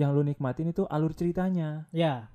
[0.00, 1.84] yang lu nikmatin itu alur ceritanya.
[1.90, 2.32] Ya,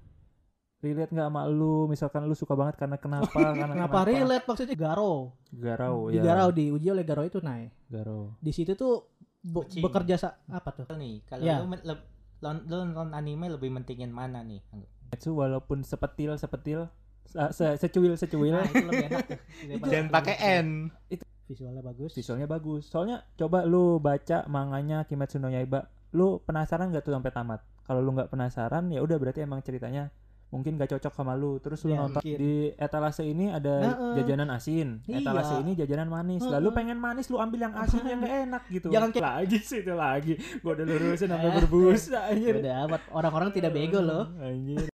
[0.80, 1.88] relate nggak sama lu?
[1.88, 4.46] Misalkan lu suka banget karena kenapa karena kenapa relate?
[4.46, 5.34] Maksudnya Garo?
[5.52, 6.24] garau Di ya.
[6.24, 7.74] Garau diuji oleh Garo itu naik.
[7.88, 9.10] garau Di situ tuh
[9.42, 9.82] be- Kucing.
[9.82, 10.86] bekerja sa- apa tuh?
[10.92, 11.58] nih kalau Ya.
[11.58, 11.74] lu,
[12.38, 14.62] nonton anime lebih mentingin mana nih?
[15.10, 16.86] Itu walaupun sepetil sepetil
[17.26, 18.54] se- se- secuil secuil.
[18.54, 19.26] Nah, itu lebih enak
[19.90, 20.68] jangan pakai n.
[21.46, 22.12] Visualnya bagus.
[22.12, 22.86] visualnya bagus.
[22.86, 28.00] Soalnya coba lu baca manganya Kimetsu no Yaiba lu penasaran gak tuh sampai tamat kalau
[28.00, 30.08] lu nggak penasaran ya udah berarti emang ceritanya
[30.48, 32.38] mungkin gak cocok sama lu terus lu Ya, nonton mungkin.
[32.38, 34.14] di etalase ini ada Heeh.
[34.16, 35.60] jajanan asin etalase Iya.
[35.60, 36.54] ini jajanan manis Heeh.
[36.54, 39.80] lalu pengen manis lu ambil yang asin yang gak enak gitu Jangan kayak- lagi sih
[39.82, 44.32] itu lagi gua udah lurusin sampai berbusa anjir Udah amat orang-orang tidak bego loh.
[44.38, 44.88] anjir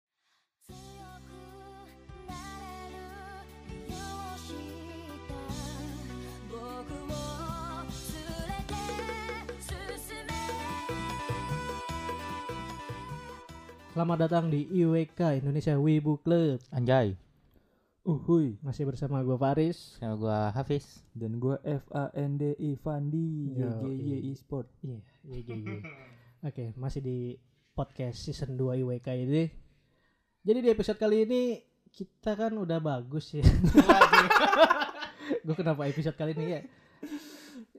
[13.90, 16.62] Selamat datang di IWK Indonesia Wibu Club.
[16.70, 17.18] anjay
[18.00, 19.98] uhuy Masih bersama gue Faris.
[19.98, 25.38] sama gua Hafiz dan gua F A N D I Fandi YGY e-sport Iya, iya,
[25.44, 25.54] iya.
[25.56, 25.78] iya.
[26.40, 27.18] Oke, masih di
[27.70, 29.44] podcast season 2 IWK ini.
[30.40, 31.42] Jadi di episode kali ini
[31.86, 33.44] kita kan udah bagus ya.
[35.44, 36.60] gue kenapa episode kali ini ya?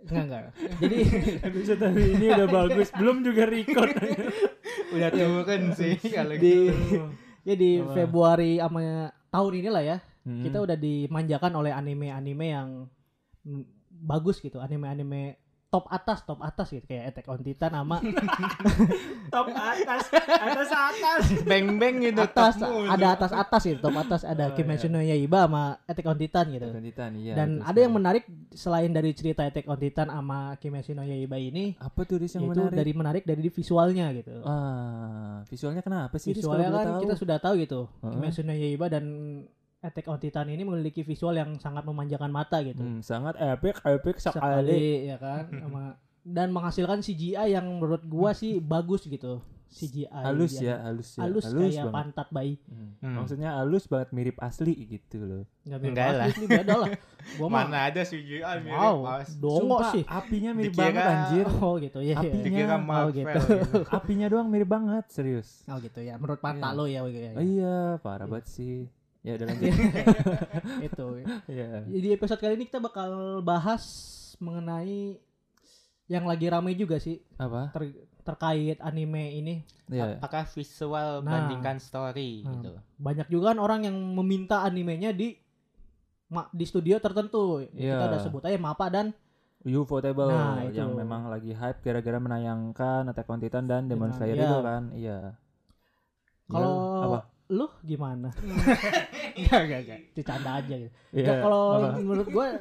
[0.03, 0.43] Enggak, enggak.
[0.81, 0.97] Jadi
[1.41, 3.91] episode hari ini udah bagus belum juga record
[4.91, 7.07] udah turun sih kalau di gitu
[7.41, 7.91] ya di Apa?
[7.95, 10.45] Februari sama tahun inilah ya, Hmm.
[10.45, 12.69] kita udah dimanjakan oleh anime-anime yang
[13.89, 15.33] bagus gitu, anime-anime
[15.71, 16.83] top atas, top atas gitu.
[16.83, 17.97] Kayak Attack on Titan sama
[19.33, 21.21] top atas atas atas.
[21.47, 24.21] Beng beng gitu atas ada atas atas gitu top atas.
[24.27, 26.67] Ada Oh, Kimetsu no Yaiba sama Attack on Titan gitu.
[26.67, 31.07] Titan iya dan ada yang menarik selain dari cerita Attack on Titan sama Kimetsu no
[31.07, 32.75] Yaiba ini apa tuh yang menarik?
[32.75, 34.43] dari menarik dari visualnya gitu.
[34.43, 38.11] Ah visualnya kenapa sih visualnya kan kita sudah tahu gitu Heeh.
[38.11, 39.05] Kimetsu no Yaiba dan
[39.81, 44.17] Attack on Titan ini memiliki visual yang sangat memanjakan mata gitu Hmm, sangat epic epic
[44.17, 45.83] sekali sekali ya kan sama
[46.21, 49.41] dan menghasilkan CGI yang menurut gua sih bagus gitu
[49.71, 52.91] CGI halus ya halus ya halus, kayak banget pantat bayi Hmm.
[52.99, 53.15] Hmm.
[53.17, 56.27] maksudnya halus banget mirip asli gitu loh nggak mirip Enggak asli lah.
[56.29, 56.89] sih, beda lah
[57.33, 59.29] gua mah mana ada CGI mirip wow Mas.
[59.33, 62.15] dongo Sumpah, sih apinya mirip Dikira- banget anjir oh gitu ya ya.
[62.21, 63.39] Apinya- dikira Oh, Marvel gitu.
[63.49, 63.79] gitu.
[63.89, 66.77] apinya doang mirip banget serius oh gitu ya menurut mata Iya.
[66.77, 67.31] lo ya, ya, ya.
[67.31, 68.85] Oh, iya parah banget sih
[69.21, 69.69] ya udah lanjut
[70.87, 71.05] itu
[71.45, 71.85] Iya.
[71.85, 73.09] di episode kali ini kita bakal
[73.39, 73.83] bahas
[74.37, 75.21] mengenai
[76.07, 79.55] yang lagi ramai juga sih apa ter- terkait anime ini
[79.87, 80.17] Iya.
[80.17, 81.29] apakah visual Nah.
[81.29, 82.51] bandingkan story Nah.
[82.55, 85.37] gitu banyak juga kan orang yang meminta animenya di
[86.27, 87.95] ma- di studio tertentu Iya.
[87.95, 89.13] kita udah sebut aja Mapa dan
[89.61, 90.73] Ufotable Nah, itu.
[90.75, 94.47] yang memang lagi hype gara-gara menayangkan Attack on Titan dan Demon Slayer iya.
[94.47, 95.19] itu kan iya
[96.43, 97.17] Ya, kalau apa
[97.51, 98.31] lu gimana?
[99.37, 99.99] Enggak enggak enggak.
[100.15, 100.91] Itu canda aja gitu.
[101.11, 101.63] Iya, Ya, kalau
[101.99, 102.47] menurut gue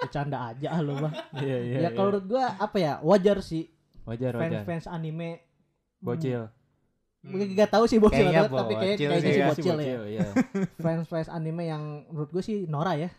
[0.00, 0.38] bercanda.
[0.52, 2.16] Aja lu mah iya iya ya kalau iya.
[2.16, 3.68] menurut gue apa ya wajar sih.
[4.08, 4.62] Wajar fans wajar.
[4.64, 5.44] Fans anime.
[6.00, 6.48] Bocil.
[7.26, 9.76] Mungkin gak tahu sih bocil Kayaknya atau tapi kayak, bocil kayaknya sih sih ya, bocil
[9.76, 9.98] ya.
[10.06, 10.26] iya.
[10.84, 13.10] Fans fans anime yang menurut gue sih Nora ya.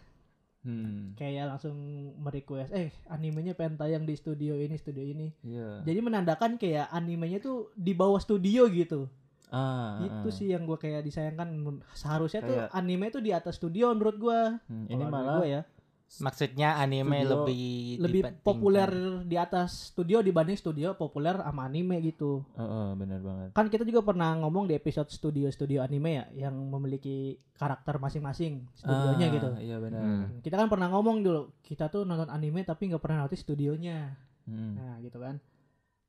[0.67, 1.75] Hmm Kayak langsung
[2.19, 5.31] merequest, eh animenya pengen tayang di studio ini, studio ini.
[5.41, 9.07] iya Jadi menandakan kayak animenya tuh di bawah studio gitu.
[9.47, 10.33] ah itu ah.
[10.35, 11.47] sih yang gue kayak disayangkan.
[11.95, 14.39] Seharusnya tuh Kayak- anime tuh di atas studio menurut gue.
[14.67, 15.61] Hmm, ini malah gue ya
[16.07, 17.68] maksudnya anime Studio lebih
[18.00, 18.90] lebih populer
[19.28, 22.47] di atas studio dibanding studio populer sama anime gitu.
[22.47, 26.56] oh, oh, benar banget Kan kita juga pernah ngomong di episode studio-studio anime ya yang
[26.56, 29.50] memiliki karakter masing-masing studionya Ah, gitu.
[29.59, 30.25] iya benar Hmm.
[30.40, 34.16] Kita kan pernah ngomong dulu, kita tuh nonton anime tapi nggak pernah notice studionya.
[34.47, 34.79] Hmm.
[34.79, 35.35] Nah, gitu kan.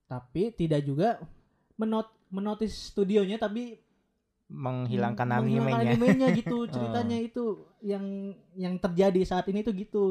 [0.07, 1.19] Tapi tidak juga
[1.75, 3.81] menot menotis studionya tapi
[4.49, 6.59] menghilangkan meng- menghilangkan animenya animenya gitu.
[6.75, 7.45] Ceritanya itu
[7.81, 8.05] yang
[8.55, 10.07] yang terjadi saat ini tuh gitu.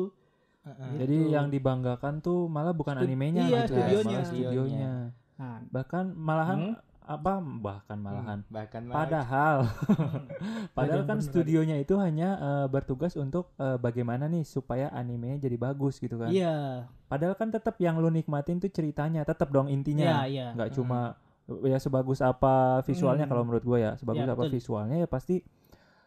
[0.62, 1.00] Heeh.
[1.00, 1.32] jadi Gitu.
[1.32, 4.04] yang dibanggakan tuh malah bukan Stud- animenya iya, gitu studionya.
[4.12, 4.94] malah studionya
[5.38, 6.76] Nah, bahkan malahan Hmm?
[7.08, 9.64] apa bahkan malahan bahkan Padahal,
[10.76, 15.56] padahal yang kan studionya itu hanya eh, bertugas untuk eh, bagaimana nih supaya animenya jadi
[15.58, 16.28] bagus gitu kan.
[16.30, 16.84] iya.
[17.08, 20.28] Padahal kan tetap yang lu nikmatin tuh ceritanya, tetap dong Iya, intinya.
[20.28, 20.52] iya.
[20.52, 21.16] Nggak cuma
[21.64, 23.32] ya sebagus apa visualnya Hmm.
[23.32, 24.54] kalau menurut gue ya, sebagus Ya, apa betul.
[24.60, 25.42] visualnya ya pasti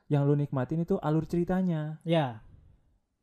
[0.06, 1.96] yang lu nikmatin itu alur ceritanya.
[2.02, 2.42] Ya,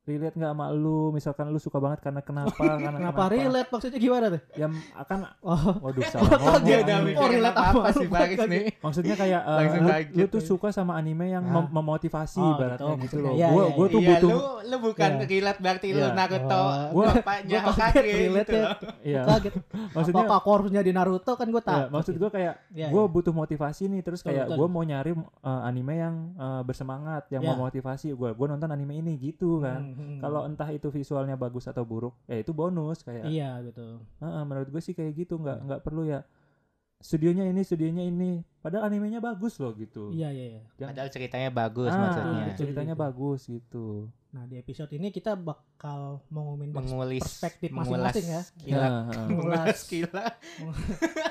[0.07, 4.25] relate nggak sama lu misalkan lu suka banget karena kenapa karena Kenapa relate maksudnya gimana
[4.29, 4.41] tuh?
[4.53, 8.07] ya akan Oh, waduh salah Oh, ngomong dia Dia udah Oh, relate apa, apa sih
[8.07, 8.47] Bagas?
[8.47, 8.63] nih.
[8.77, 11.53] maksudnya kayak eh, Langsung lu, lu tuh suka sama anime yang Ah.
[11.53, 14.39] mem- memotivasi Oh, ibaratnya gitu, gitu, loh Iya, gua iya, gua tuh iya, butuh lu
[14.63, 15.25] lu bukan Iya.
[15.27, 16.09] relate berarti lu Iya.
[16.13, 18.67] Naruto Oh, gua- bapaknya gua kaget Hokage relate gitu ya.
[19.03, 19.53] iya kaget.
[19.91, 21.87] maksudnya Apa harus jadi Naruto kan gue ya, tak.
[21.89, 23.03] maksud gua kayak Iya, iya.
[23.07, 27.51] butuh motivasi nih terus kayak gue mau nyari uh, anime yang uh, bersemangat yang Ya.
[27.51, 31.81] memotivasi gue gue nonton anime ini gitu kan Hmm, kalau entah itu visualnya bagus atau
[31.81, 33.97] buruk ya itu bonus kayak Iya betul.
[34.15, 36.21] Heeh, menurut gue sih kayak gitu nggak nggak perlu ya
[36.97, 40.61] studionya ini studionya ini padahal animenya bagus loh gitu Iya iya iya.
[40.77, 42.41] Yang- Padahal ceritanya bagus Ah, maksudnya.
[42.43, 42.57] betul.
[42.59, 43.03] ceritanya Gitu.
[43.03, 43.87] bagus gitu
[44.27, 48.41] Nah di episode ini kita bakal mau ngomongin dari Mengulis perspektif masing-masing ya.
[48.59, 48.91] Kilat.
[48.91, 49.01] Ya.
[49.29, 50.33] Mengulas kilat.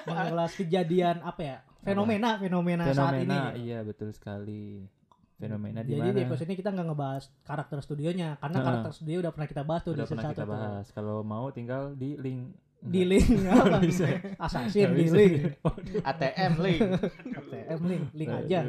[0.04, 3.26] mengulas kejadian apa ya fenomena fenomena, saat ini.
[3.26, 4.86] fenomena iya betul sekali
[5.36, 8.66] fenomena di Jadi mana di episode ini kita nggak ngebahas karakter studionya karena Heeh.
[8.66, 10.50] karakter studio udah pernah kita bahas tuh udah di season pernah kita tuh.
[10.50, 12.40] bahas kalau mau tinggal di link
[12.78, 13.76] Di link apa?
[13.78, 14.04] bisa.
[14.36, 15.34] Assassin di link.
[16.08, 16.80] ATM link.
[17.34, 18.60] ATM link, link aja.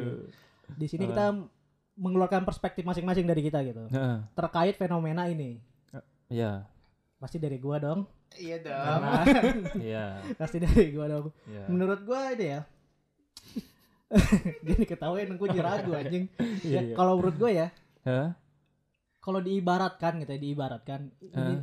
[0.68, 1.36] Di sini kita
[1.94, 5.60] mengeluarkan perspektif masing-masing dari kita gitu Heeh, terkait fenomena ini.
[6.28, 6.66] iya
[7.16, 8.06] Pasti dari gua dong.
[8.32, 9.00] Iya dong.
[9.88, 11.26] Iya pasti dari gua dong.
[11.44, 12.60] iya Menurut gua ini ya.
[14.66, 16.24] Gini ketawain gue jadi ragu anjing.
[16.64, 16.94] Iya, Ya, iya.
[16.96, 17.68] kalau menurut gua ya,
[18.02, 18.32] Hah?
[19.18, 21.54] kalau diibaratkan gitu ya, diibaratkan ini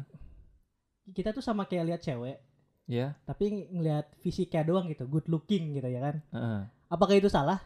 [1.09, 2.37] kita tuh sama kayak lihat cewek,
[2.85, 6.15] Iya, tapi ngelihat fisiknya doang gitu, good looking gitu ya kan.
[6.31, 6.59] heeh.
[6.87, 7.57] Apakah itu salah?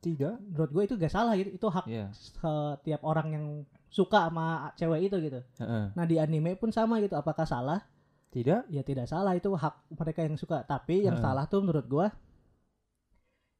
[0.00, 1.50] tidak Menurut gue itu gak salah gitu.
[1.52, 3.46] Itu hak iya setiap orang yang
[3.92, 5.40] suka sama cewek itu gitu.
[5.60, 5.92] heeh.
[5.92, 7.18] Nah di anime pun sama gitu.
[7.18, 7.84] Apakah salah?
[8.32, 10.64] tidak Ya tidak salah itu hak mereka yang suka.
[10.64, 11.26] Tapi yang Heeh.
[11.26, 12.08] salah tuh menurut gua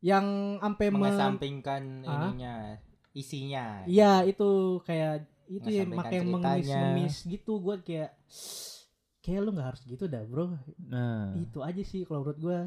[0.00, 0.26] yang
[0.58, 2.12] sampai me- Mengesampingkan Ah?
[2.28, 2.54] ininya,
[3.12, 3.84] isinya.
[3.84, 4.48] Iya itu
[4.82, 8.14] kayak itu ya makanya mengemis-ngemis gitu gua kayak
[9.20, 12.60] kayak lu nggak harus gitu dah bro nah itu aja sih kalau menurut gua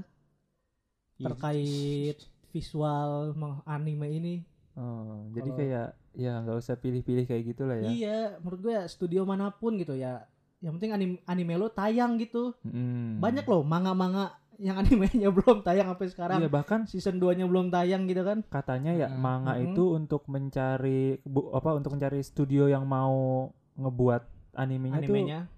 [1.14, 1.26] Iya.
[1.26, 2.18] terkait
[2.50, 3.32] visual
[3.64, 4.36] anime ini
[4.76, 9.48] oh jadi kayak ya nggak usah pilih-pilih kayak gitulah ya iya menurut gua studio mana
[9.50, 10.28] pun gitu ya
[10.60, 13.18] yang penting anime anime lo tayang gitu Mm.
[13.18, 17.70] banyak loh manga-manga yang animenya belum tayang sampai sekarang iya bahkan season 2 nya belum
[17.70, 19.20] tayang gitu kan katanya ya Mm-mm.
[19.20, 19.74] manga Mm-mm.
[19.74, 24.22] itu untuk mencari bu, apa untuk mencari studio yang mau ngebuat
[24.54, 25.52] animenya, animenya tuh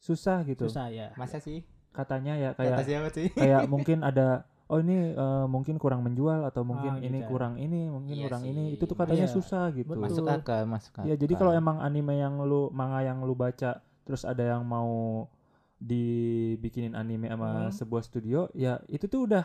[0.00, 1.62] susah gitu susah ya Masa sih?
[1.90, 3.26] katanya ya Kata kayak siapa sih?
[3.30, 7.58] kayak mungkin ada oh ini eh, mungkin kurang menjual atau mungkin Ah, ini gitu kurang
[7.58, 8.50] ini mungkin Iya kurang sih.
[8.50, 9.90] ini itu tuh katanya Iya, susah gitu.
[9.92, 11.04] Masuk akal, masuk akal.
[11.10, 15.26] ya jadi kalau emang anime yang lu manga yang lu baca terus ada yang mau
[15.80, 17.72] dibikinin anime sama Hmm.
[17.72, 19.44] sebuah studio ya itu tuh udah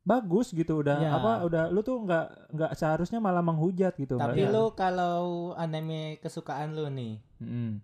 [0.00, 1.10] bagus gitu udah Ya.
[1.12, 4.54] apa udah lu tuh nggak nggak seharusnya malah menghujat gitu Tapi Iya.
[4.54, 5.18] lu kalau
[5.52, 7.82] anime kesukaan lu nih Mm-mm.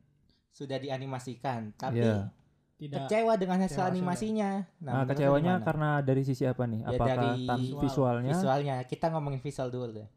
[0.49, 2.31] sudah dianimasikan, tapi Iya.
[2.79, 4.51] tidak kecewa dengan hasil Kecewa, animasinya.
[4.79, 5.67] Nah, lu kecewanya gimana?
[5.67, 6.81] karena dari sisi apa nih?
[6.81, 7.81] Ya, Apakah dari visual.
[7.81, 8.33] visualnya?
[8.33, 8.77] visualnya.
[8.85, 10.09] Kita ngomongin visual dulu deh.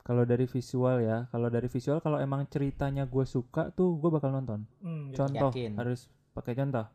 [0.00, 4.30] Kalau dari visual ya, kalau dari visual kalau emang ceritanya gue suka tuh gue bakal
[4.30, 4.62] nonton.
[4.78, 5.18] Hmm, gitu.
[5.18, 5.72] Contoh Yakin.
[5.74, 6.06] harus
[6.38, 6.86] pakai contoh.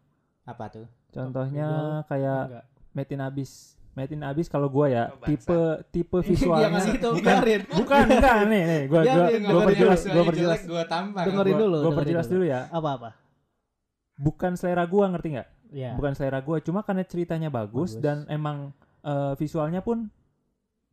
[0.44, 0.86] Apa tuh?
[1.10, 2.66] Contohnya visual, kayak Enggak.
[2.92, 3.52] Metin Abis.
[3.94, 5.60] Metin Abis kalau gue ya Oh, tipe
[5.92, 10.02] tipe Dia visualnya ngasih itu bukan biarin bukan enggak nih nih gue dengerin gue perjelas
[10.02, 11.26] gue perjelas Gue tampang.
[11.30, 12.44] Dengerin dulu, gue dengerin perjelas dulu.
[12.44, 13.10] ya apa-apa
[14.14, 18.02] bukan selera gue ngerti nggak ya bukan selera gue cuma karena ceritanya bagus, Bagus.
[18.02, 20.10] dan emang eh, visualnya pun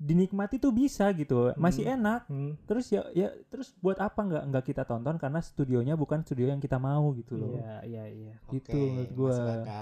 [0.00, 1.94] dinikmati tuh bisa gitu masih Hmm.
[1.94, 2.20] enak.
[2.24, 5.14] Hmm, terus ya ya terus buat apa nggak nggak kita tonton?
[5.14, 7.54] Karena studionya bukan studio yang kita mau gitu loh.
[7.54, 8.34] Iya iya iya.
[8.48, 9.36] Gitu Oke, menurut gua.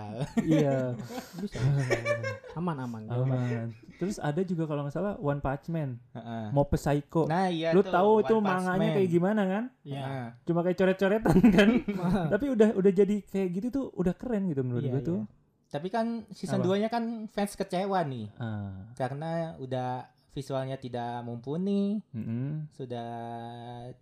[0.44, 0.98] iya.
[1.38, 1.62] Bisa
[2.52, 3.70] aman aman aman.
[3.94, 6.02] terus ada juga kalau nggak salah One Punch Man.
[6.50, 7.26] Mob Psycho.
[7.26, 8.94] Nah, iya lu tuh, tahu itu manganya Man.
[8.94, 9.64] kayak gimana kan?
[9.82, 10.26] Ya Heeh.
[10.44, 11.68] cuma kayak coret-coretan kan?
[12.34, 15.20] Tapi udah udah jadi kayak gitu tuh udah keren gitu menurut Iya, gua tuh
[15.68, 16.66] Tapi kan season Apa?
[16.70, 22.70] 2-nya kan fans kecewa nih ah karena udah visualnya tidak mumpuni, mm-mm.
[22.70, 23.10] sudah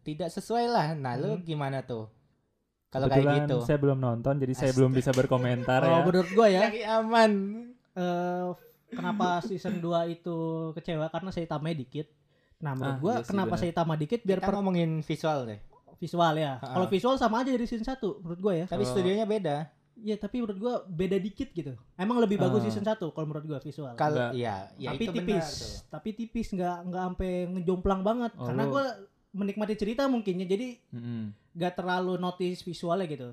[0.01, 0.87] tidak sesuai lah.
[0.93, 1.43] Nah, lu Hmm.
[1.43, 2.07] gimana tuh?
[2.87, 3.57] Kalau kayak gitu.
[3.63, 7.33] saya belum nonton jadi saya belum bisa berkomentar kalau ya menurut gua ya Cari aman.
[7.93, 8.47] eh,
[8.89, 10.37] kenapa season 2 itu
[10.73, 12.07] kecewa karena Saitama dikit
[12.57, 13.61] nah menurut Ah, gua iya kenapa benar.
[13.61, 15.61] Saitama dikit biar Kita per ngomongin visual deh.
[15.97, 16.73] visual ya Ha-ha.
[16.73, 19.57] kalau visual sama aja dari season 1 menurut gua ya Tapi Kalau- studionya beda.
[19.97, 21.73] Iya tapi menurut gua beda dikit gitu.
[21.97, 22.65] Emang lebih bagus Ah.
[22.69, 23.97] season 1 kalau menurut gua visual.
[23.97, 25.25] Kalau iya, ya tapi itu tipis.
[25.25, 25.53] benar
[25.89, 28.33] tapi tipis nggak nggak sampai ngejomplang banget.
[28.37, 28.85] Oh, karena gua
[29.33, 30.77] menikmati cerita mungkinnya jadi
[31.53, 33.29] nggak terlalu notice visualnya gitu.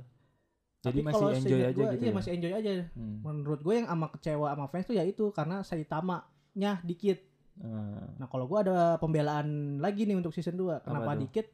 [0.80, 2.16] Jadi Tapi masih kalau enjoy aja gua, gitu iya ya?
[2.16, 2.72] masih enjoy aja.
[2.92, 3.16] Hmm.
[3.22, 7.20] menurut gue yang ama kecewa sama fans tuh ya itu karena Saitama-nya dikit.
[7.56, 8.04] Ah.
[8.18, 11.48] nah kalau gua ada pembelaan lagi nih untuk season 2 kenapa dikit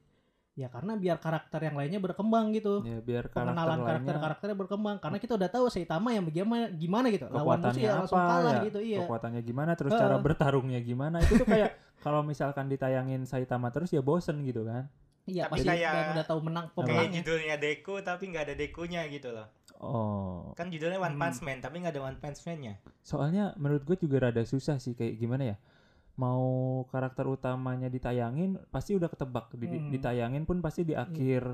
[0.53, 2.83] Ya karena biar karakter yang lainnya berkembang gitu.
[2.83, 7.07] Ya biar karakter Pengenalan lainnya karakter-karakternya berkembang karena kita udah tahu Saitama yang bagaimana gimana
[7.07, 7.25] gitu.
[7.25, 8.99] Lawan musuh kekuatannya ya apa langsung kalah ya, gitu iya.
[8.99, 10.01] kekuatannya gimana terus Heeh.
[10.01, 11.69] cara bertarungnya gimana itu tuh kayak
[12.03, 14.87] kalau misalkan ditayangin Saitama terus ya bosen gitu kan
[15.23, 17.13] Iya Tapi pasti kayak- udah tahu menang Kayak pemenangnya.
[17.15, 19.47] judulnya Deku tapi nggak ada Dekunya gitu loh.
[19.77, 21.21] oh Kan judulnya One Hmm.
[21.21, 22.81] Punch Man tapi nggak ada One Punch Man-nya.
[22.99, 25.57] soalnya menurut gue juga rada susah sih kayak gimana ya
[26.19, 26.47] mau
[26.85, 29.89] karakter utamanya ditayangin pasti udah ketebak di, di- Hmm.
[29.89, 31.47] ditayangin pun pasti di akhir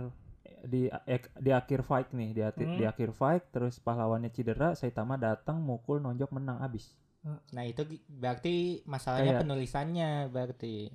[0.65, 2.75] di ek- di akhir fight nih di, Hmm.
[2.75, 8.55] di akhir fight terus pahlawannya cedera Saitama datang mukul nonjok menang abis Nah itu berarti
[8.85, 10.93] masalahnya Kayak- penulisannya berarti.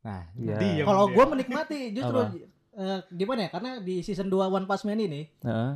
[0.00, 0.56] Nah, Iya.
[0.56, 2.20] diem Kalau gue menikmati justru
[2.74, 3.50] eh, gimana ya?
[3.50, 5.72] Karena di season 2 One Punch Man ini Heeh.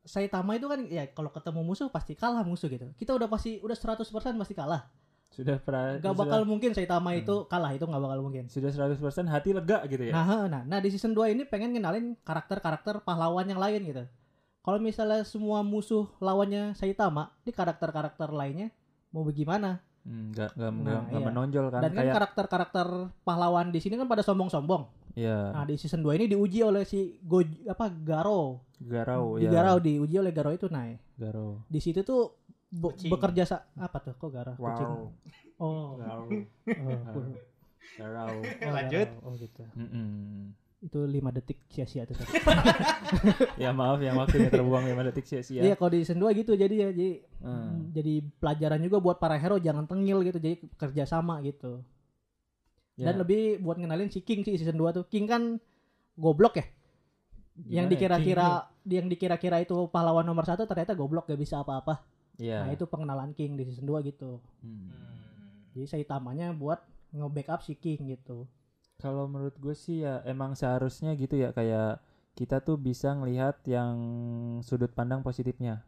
[0.00, 2.88] Saitama itu kan ya kalau ketemu musuh pasti kalah musuh gitu.
[2.94, 4.86] Kita udah pasti udah 100% pasti kalah.
[5.30, 8.44] Sudah pra, Gak sudah, bakal mungkin Saitama itu kalah itu nggak bakal mungkin.
[8.46, 12.18] sudah 100% hati lega gitu ya Nah, nah, nah di season 2 ini pengen ngenalin
[12.20, 14.04] karakter-karakter pahlawan yang lain gitu.
[14.60, 18.68] Kalau misalnya semua musuh lawannya Saitama, di karakter-karakter lainnya
[19.08, 19.80] mau bagaimana?
[20.00, 21.20] Hmm, nggak nggak Nah, iya.
[21.22, 22.86] menonjol kan Dan kan kayak karakter-karakter
[23.20, 24.82] pahlawan di sini kan pada sombong-sombong.
[25.12, 28.66] ya Nah, di season 2 ini diuji oleh si Go apa Garo.
[28.80, 30.88] garau di ya Garau diuji oleh Garo itu nah.
[31.14, 32.32] garau Di situ tuh
[32.70, 33.10] be- Kucing.
[33.10, 34.30] bekerja sa apa tuh kok?
[34.30, 34.58] Kucing.
[34.62, 35.10] wow
[35.60, 36.00] Oh.
[36.00, 36.98] garau oh,
[37.98, 39.08] garau oh, Lanjut.
[39.12, 39.26] Garau.
[39.26, 39.60] Oh gitu.
[39.74, 40.56] Mm-mm.
[40.80, 42.16] Itu 5 detik sia-sia tuh.
[42.16, 42.32] tadi.
[43.62, 46.72] ya maaf yang waktunya terbuang 5 detik sia-sia Iya, kalau di season 2 gitu jadi
[46.72, 47.10] ya, jadi
[47.40, 47.88] Hmm.
[47.90, 51.84] jadi pelajaran juga buat para hero jangan tengil gitu, jadi kerja sama gitu.
[52.94, 53.08] Ya.
[53.08, 55.04] Dan lebih buat ngenalin si King sih season 2 tuh.
[55.04, 55.42] King kan
[56.14, 56.64] goblok ya.
[57.54, 57.90] Gimana yang ya?
[57.90, 58.48] dikira-kira
[58.86, 62.00] yang dikira-kira itu pahlawan nomor satu ternyata goblok gak bisa apa-apa.
[62.40, 62.64] Iya.
[62.64, 64.40] Nah, itu pengenalan King di season 2 gitu.
[64.64, 64.88] Hmm.
[64.88, 65.68] Hmm.
[65.70, 66.80] Jadi Saitamanya buat
[67.12, 68.48] nge-backup si King gitu.
[68.96, 72.00] Kalau menurut gue sih ya emang seharusnya gitu ya kayak
[72.32, 73.92] kita tuh bisa ngelihat yang
[74.60, 75.84] sudut pandang positifnya.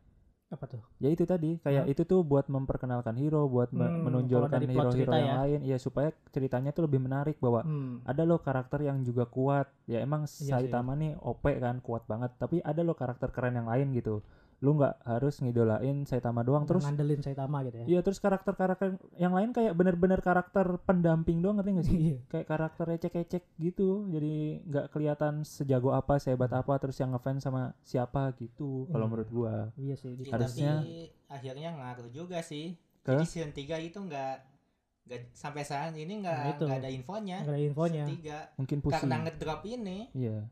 [0.49, 0.85] Apa tuh?
[1.01, 5.37] Ya itu tadi kayak itu tuh buat memperkenalkan hero, buat Hmm, menonjolkan hero-hero yang ya.
[5.41, 8.05] lain, ya supaya ceritanya tuh lebih menarik bahwa Hmm.
[8.05, 9.73] ada loh karakter yang juga kuat.
[9.89, 10.53] Ya emang Iya sih.
[10.53, 14.21] Saitama nih OP kan kuat banget, tapi ada loh karakter keren yang lain gitu.
[14.63, 17.87] Lu nggak harus ngidolain Saitama doang terus ngandelin Saitama gitu ya.
[17.89, 21.99] Iya terus karakter-karakter yang lain kayak bener-bener karakter pendamping doang ngerti gak sih?
[21.99, 22.19] Iya.
[22.29, 27.63] kayak karakter ecek-ecek gitu jadi nggak kelihatan sejago apa sehebat apa terus yang ngefans sama
[27.81, 29.13] siapa gitu kalau Hmm.
[29.13, 30.15] menurut gua Iya sih.
[30.15, 30.95] di- Ya, Harusnya- tapi
[31.29, 32.79] akhirnya ngaruh juga sih.
[33.01, 33.13] Ke?
[33.13, 34.55] Jadi season 3 itu nggak
[35.03, 37.43] nggak sampai saat ini nggak Nah, ada infonya.
[37.43, 38.05] nggak ada infonya.
[38.07, 38.39] Season 3.
[38.55, 40.47] mungkin pusing Karena ngedrop ini iya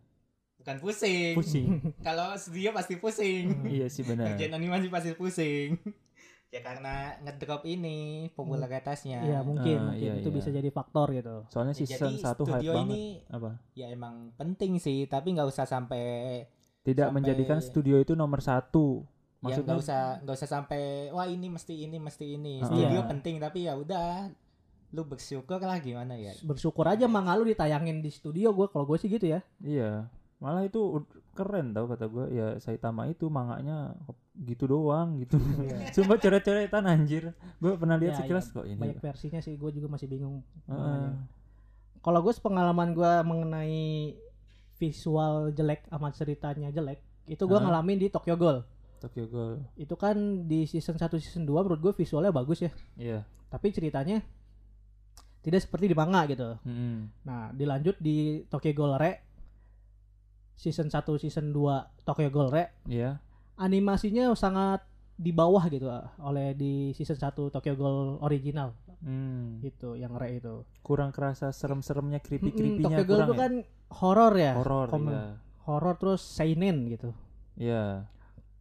[0.60, 1.34] bukan pusing.
[1.34, 1.68] pusing
[2.06, 3.64] Kalau studio pasti pusing.
[3.66, 5.80] iya sih benar Kerjaan animasi pasti pusing.
[6.52, 9.22] ya karena ngedrop ini popularitasnya.
[9.22, 10.36] Iya mungkin, Ah, mungkin iya, itu iya.
[10.36, 11.46] bisa jadi faktor gitu.
[11.46, 15.32] soalnya Ya, season jadi 1 hype studio banget ini apa ya emang penting sih, tapi
[15.32, 16.02] nggak usah sampai
[16.82, 19.06] tidak Sampai- menjadikan studio itu nomor satu
[19.38, 22.54] ya maksudnya nggak usah nggak usah sampai wah ini mesti ini mesti ini.
[22.58, 22.66] Ah.
[22.66, 23.08] Studio Iya.
[23.08, 24.28] penting tapi ya udah
[24.90, 26.34] lu bersyukur lah gimana ya.
[26.42, 29.40] Bersyukur aja manga lu ditayangin di studio gue kalau gue sih gitu ya.
[29.62, 33.92] iya malah itu keren tau kata gua ya Saitama itu manganya
[34.34, 35.36] gitu doang gitu
[35.94, 38.54] Sumpah coret-coretan anjir gue pernah lihat Iya, sekilas iya.
[38.56, 40.40] kok ini Banyak versinya sih gue juga masih bingung.
[40.64, 40.80] Heeh.
[40.80, 41.12] manganya.
[42.00, 44.16] Kalau gue pengalaman gue mengenai
[44.76, 47.68] visual jelek sama ceritanya jelek itu gue Hah?
[47.68, 48.64] ngalamin di Tokyo Ghoul.
[48.98, 52.72] Tokyo Ghoul Itu kan di season 1 season 2 menurut gue visualnya bagus ya.
[52.96, 54.24] iya Tapi ceritanya
[55.40, 56.56] tidak seperti di manga gitu.
[56.64, 57.24] Mm-mm.
[57.24, 59.12] Nah, dilanjut di Tokyo Ghoul Re
[60.60, 63.16] season 1 season 2 Tokyo Ghoul Re iya
[63.56, 69.56] animasinya sangat di bawah gitu ah, oleh di season 1 Tokyo Ghoul original Hmm.
[69.60, 70.60] gitu yang Re itu.
[70.82, 73.52] kurang kerasa serem-seremnya creepy Mm-mm, creepynya Tokyo Ghoul itu ya kan
[73.94, 74.52] horor ya.
[74.54, 75.24] horor Kom- iya
[75.62, 77.08] Horor terus seinen gitu.
[77.54, 78.04] iya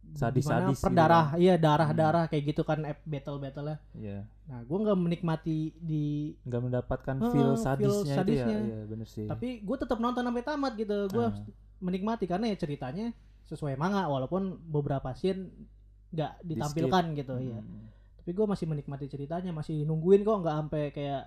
[0.00, 1.38] Di mana sadis-sadis gitu perdarah, kan.
[1.38, 3.78] iya darah-darah kayak gitu kan battle battle lah.
[3.92, 6.04] iya Nah, gua nggak menikmati di
[6.40, 8.48] nggak mendapatkan feel feel sadisnya, itu sadisnya.
[8.50, 10.98] ya iya bener sih tapi gue tetap nonton sampai tamat gitu.
[11.10, 11.32] Gua Ah.
[11.80, 13.12] Menikmati karena ya ceritanya
[13.48, 15.50] sesuai manga walaupun beberapa scene
[16.14, 17.58] nggak ditampilkan gitu ya.
[17.58, 17.88] Hmm.
[18.22, 21.22] Tapi gue masih menikmati ceritanya, masih nungguin kok nggak sampai kayak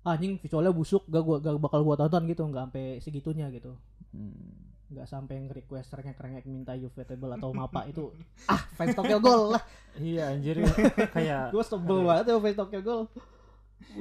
[0.00, 3.76] "Ah, anjing visualnya busuk, gak gua gak bakal gua tonton gitu, nggak sampai segitunya gitu.
[4.10, 4.70] Hmm.
[4.90, 8.10] nggak sampai nge-request rengek-rengek minta Ufotable atau Mapa itu
[8.50, 9.62] ah fans Tokyo Ghoul lah
[10.02, 10.66] iya anjir
[11.14, 13.06] kayak gue sebel banget ya fans Tokyo Ghoul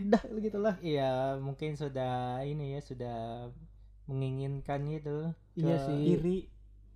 [0.02, 3.18] udah gitu lah Iya, mungkin sudah ini ya sudah
[4.10, 5.18] menginginkan itu.
[5.56, 6.38] iya sih iri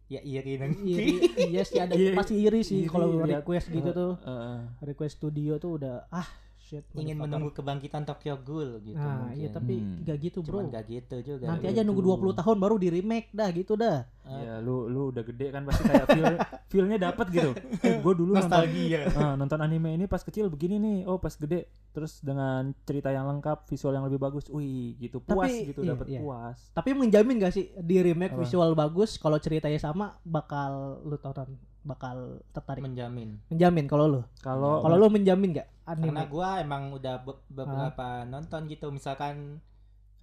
[0.09, 1.15] Ya iri dan iri
[1.47, 3.41] iya sih ada Iya, pasti iri sih iri kalau lihat.
[3.41, 4.57] request gitu tuh Heeh.
[4.83, 6.27] request studio tuh udah ah
[6.59, 6.83] shit.
[6.93, 9.35] ingin menunggu kebangkitan Tokyo Ghoul gitu Nah, mungkin.
[9.35, 10.03] iya tapi Hmm.
[10.03, 10.59] gak gitu, Bro.
[10.59, 11.45] Cuman gak gitu juga.
[11.45, 11.71] Nanti Iya.
[11.71, 14.05] aja nunggu 20 tahun baru di remake dah gitu dah.
[14.23, 16.25] Ya lu lu udah gede kan pasti kayak feel
[16.71, 17.51] feelnya dapet gitu.
[17.83, 19.11] Eh gue dulu nonton nostalgia.
[19.13, 20.97] Ah, nonton anime ini pas kecil begini nih.
[21.03, 24.47] Oh pas gede terus dengan cerita yang lengkap, visual yang lebih bagus.
[24.47, 26.19] Wih gitu puas Tapi, gitu iya, dapet iya.
[26.23, 26.57] puas.
[26.71, 28.41] Tapi menjamin gak sih di remake Apa?
[28.41, 31.53] visual bagus kalau ceritanya sama bakal lu tonton
[31.83, 32.79] bakal tertarik.
[32.79, 33.43] menjamin.
[33.51, 34.21] menjamin kalau lu.
[34.39, 36.31] Kalau Kalau lu menjamin gak Karena anime?
[36.31, 39.59] gua emang udah be- beberapa nonton gitu misalkan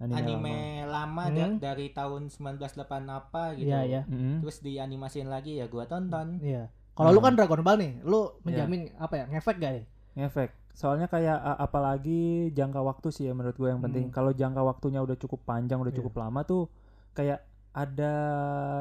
[0.01, 1.35] anime, anime, lama, Hmm.
[1.35, 3.67] da- dari tahun 1908 apa gitu.
[3.67, 4.01] Iya, iya.
[4.01, 4.11] lama.
[4.11, 4.35] Mm-mm.
[4.41, 6.39] Terus dianimasiin lagi ya gua tonton.
[6.39, 6.67] Iya.
[6.91, 7.27] Kalau lu Hmm.
[7.27, 9.25] kan Dragon Ball nih, lu menjamin apa ya?
[9.27, 9.83] Ngefek gak ya?
[10.13, 10.51] ngefek.
[10.73, 14.07] Soalnya kayak a- apalagi jangka waktu sih ya menurut gue yang penting.
[14.07, 14.13] Hmm.
[14.13, 15.99] Kalau jangka waktunya udah cukup panjang, udah Iya.
[15.99, 16.67] cukup lama tuh
[17.11, 17.39] kayak
[17.71, 18.13] ada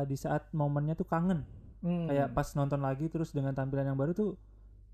[0.05, 1.47] di saat momennya tuh kangen.
[1.81, 2.07] Hmm.
[2.07, 4.35] Kayak pas nonton lagi terus dengan tampilan yang baru tuh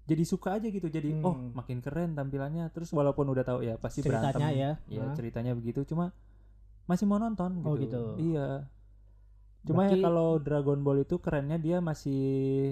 [0.07, 0.87] jadi suka aja gitu.
[0.87, 1.51] Jadi oh Hmm.
[1.53, 2.71] makin keren tampilannya.
[2.71, 4.33] Terus walaupun udah tahu ya pasti berantem.
[4.33, 4.71] ceritanya ya.
[4.89, 5.13] Ya Hah?
[5.13, 6.15] ceritanya begitu cuma
[6.85, 7.67] masih mau nonton gitu.
[7.67, 8.03] Oh, gitu.
[8.17, 8.71] Iya.
[9.63, 12.23] Cuma ya Berarti- kalau Dragon Ball itu kerennya dia masih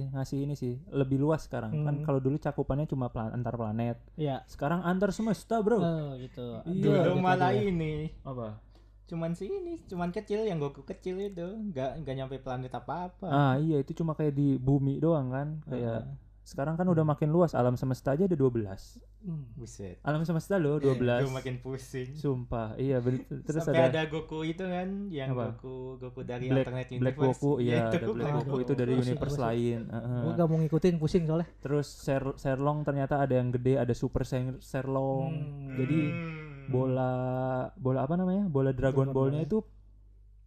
[0.09, 1.75] ngasih ini sih lebih luas sekarang.
[1.77, 2.05] Kan Hmm.
[2.05, 3.99] kalau dulu cakupannya cuma plan- antar planet.
[4.15, 4.47] Iya.
[4.47, 5.77] Sekarang antar semesta, Bro.
[5.77, 6.63] Oh, gitu.
[6.65, 7.67] Iya, Dulu gitu malah ya.
[7.67, 8.63] ini Apa?
[9.05, 13.27] cuman sih ini cuman kecil yang Goku kecil itu nggak nggak nyampe planet apa apa
[13.27, 15.61] Ah, iya itu cuma kayak di bumi doang kan.
[15.67, 16.09] Kayak
[16.45, 19.01] sekarang kan udah makin luas alam semesta aja ada 12.
[19.25, 19.49] Hmm.
[19.57, 21.25] buset Alam semesta loh 12.
[21.25, 22.77] gue makin pusing Sumpah.
[22.77, 23.01] Iya,
[23.49, 25.57] terus sampai ada, ada, Goku itu kan yang Apa?
[25.57, 27.97] Goku Goku dari Black alternate Black universe Goku, iya, ada.
[28.05, 29.47] Black Aduh, Goku itu dari pusing, universe pusing.
[29.49, 29.81] lain.
[29.89, 30.21] Heeh.
[30.21, 31.49] Gua gak mau ngikutin pusing soalnya.
[31.59, 35.33] Terus Ser Serlong ternyata ada yang gede, ada Super Ser Serlong.
[35.33, 35.77] Hmm.
[35.81, 36.69] Jadi Hmm.
[36.69, 37.13] bola
[37.75, 38.45] bola apa namanya?
[38.47, 39.49] Bola Dragon Dragon Ball-nya Ball.
[39.49, 39.59] itu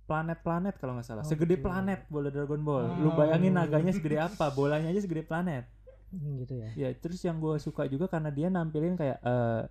[0.06, 1.22] planet-planet kalau nggak salah.
[1.22, 1.66] Oh, Segede gitu.
[1.66, 2.86] planet bola Dragon Ball.
[2.98, 3.14] Lu Oh.
[3.14, 4.48] bayangin naganya segede apa?
[4.50, 5.68] Bolanya aja segede planet.
[6.10, 6.70] Hmm, gitu ya.
[6.74, 9.62] Ya, terus yang gue suka juga karena dia nampilin kayak eh,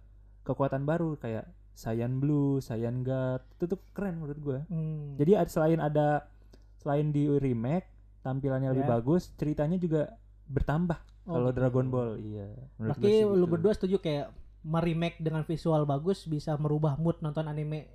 [0.43, 3.41] kekuatan baru kayak Saiyan Blue, Saiyan God.
[3.55, 4.59] Itu tuh keren menurut gue.
[4.67, 5.17] Hmm.
[5.17, 6.29] Jadi ad- selain ada
[6.77, 7.89] selain di remake
[8.21, 8.93] tampilannya lebih Ya.
[8.93, 10.17] bagus, ceritanya juga
[10.47, 10.99] bertambah.
[11.25, 11.59] Oh, Kalau gitu.
[11.59, 12.47] Dragon Ball, iya.
[12.77, 13.47] Berarti sih lu gitu.
[13.49, 14.27] berdua setuju kayak
[14.63, 17.87] meremake dengan visual bagus bisa merubah mood nonton anime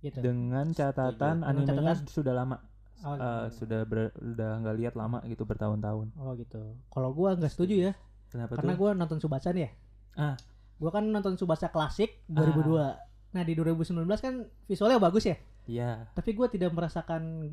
[0.00, 0.18] gitu.
[0.18, 2.56] dengan catatan Dengan animenya catatan- sudah lama.
[3.02, 3.58] Oh, Eh, gitu.
[3.58, 6.14] sudah ber- udah nggak lihat lama gitu bertahun-tahun.
[6.16, 6.62] Oh gitu.
[6.86, 7.92] Kalau gua nggak setuju ya,
[8.28, 8.78] Kenapa karena tuh?
[8.78, 9.70] gua nonton Subasa nih ya.
[10.14, 10.36] Ah.
[10.76, 12.94] Gua kan nonton Subasa klasik 2002.
[13.30, 16.06] Nah di 2019 kan visualnya bagus ya, Iya.
[16.12, 17.48] tapi gua tidak merasakan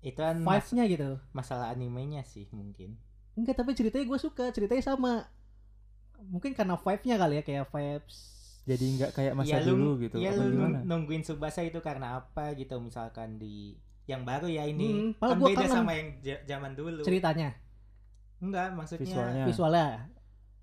[0.00, 1.10] itu kan mas- vibe-nya gitu.
[1.30, 3.00] masalah animenya sih mungkin
[3.34, 5.26] Enggak, tapi ceritanya gue suka, ceritanya sama.
[6.24, 8.16] Mungkin karena vibe-nya kali ya, kayak vibes.
[8.62, 10.16] Jadi nggak kayak masa ya lu dulu gitu.
[10.16, 10.78] ya apa lu gimana?
[10.78, 15.34] nung- nungguin Subasa itu karena apa gitu misalkan di yang baru ya ini Hmm, kan
[15.34, 15.72] gua beda kangen.
[15.74, 16.08] sama yang
[16.44, 17.56] zaman dulu Ceritanya,
[18.38, 19.44] enggak maksudnya Visualnya.
[19.44, 19.88] visualnya.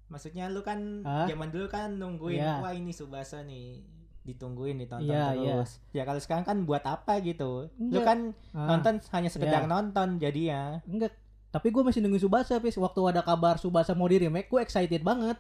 [0.07, 1.23] maksudnya lu kan Hah?
[1.25, 2.59] zaman dulu kan nungguin Iya.
[2.59, 3.79] wah ini Subasa nih
[4.21, 5.53] ditungguin ditonton Iya, iya.
[5.57, 8.05] terus ya kalau sekarang kan buat apa gitu lu Enggak.
[8.05, 8.19] kan
[8.51, 9.71] Ah, nonton hanya sekedar Iya.
[9.71, 11.15] nonton jadi ya Enggak,
[11.49, 12.77] tapi gue masih nungguin Subasa, Pis.
[12.77, 15.35] Waktu ada kabar Subasa mau di remake, gue excited banget.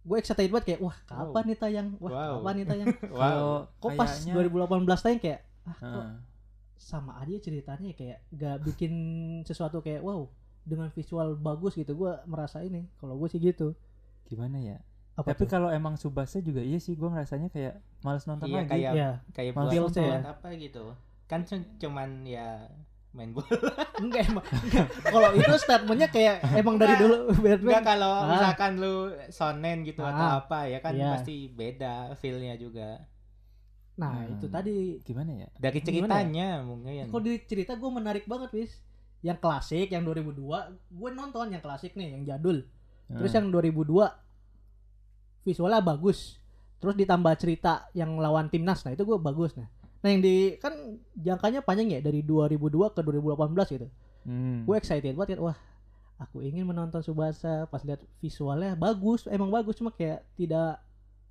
[0.00, 1.88] Gue excited banget kayak, wah kapan nih tayang?
[1.96, 2.32] Wah Wow.
[2.36, 2.86] kapan nih tayang?
[3.10, 6.10] wow Kalau Kok pas kayaknya- 2018 tayang kayak, ah kok Ah.
[6.80, 8.92] Sama aja ceritanya kayak gak bikin
[9.42, 10.24] sesuatu kayak wow
[10.62, 13.76] dengan visual bagus gitu gue merasa ini kalau gue sih gitu
[14.24, 14.78] gimana ya?
[15.12, 18.70] apa Tapi kalau emang Subasa juga iya sih gua ngerasanya kayak males nonton Iya, lagi.
[18.70, 20.32] kayak- ya kayak feels-nya buat ya.
[20.32, 20.84] apa gitu
[21.26, 22.48] kan cu- cuman ya
[23.10, 23.44] main bola
[24.00, 24.86] enggak emang enggak.
[25.04, 28.30] kalau itu statementnya kayak emang dari dulu enggak kalau Ah.
[28.30, 28.94] misalkan lu
[29.28, 30.40] sonen gitu atau Ah.
[30.40, 31.10] apa ya kan Iya.
[31.12, 33.02] pasti beda feelnya juga
[34.00, 34.32] nah Hmm.
[34.32, 34.76] itu tadi.
[35.04, 35.48] Gimana ya?
[35.52, 37.04] dari Gimana ceritanya mungkin.
[37.06, 38.72] Kalau di cerita gue menarik banget wis.
[39.20, 40.40] Yang klasik yang 2002
[40.72, 42.64] gue nonton yang klasik nih yang jadul.
[43.06, 43.36] Terus Ah.
[43.36, 44.08] yang 2002
[45.44, 46.40] visualnya bagus.
[46.80, 49.68] Terus ditambah cerita yang lawan timnas nah itu gue bagus nah.
[50.00, 50.72] Nah yang di kan
[51.12, 53.88] jangkanya panjang ya dari 2002 ke 2018 gitu.
[54.20, 54.64] Hmm.
[54.64, 55.52] gue excited banget kan.
[55.52, 55.58] Wah
[56.16, 57.68] aku ingin menonton Subasa.
[57.68, 60.80] Pas lihat visualnya bagus emang bagus cuma kayak tidak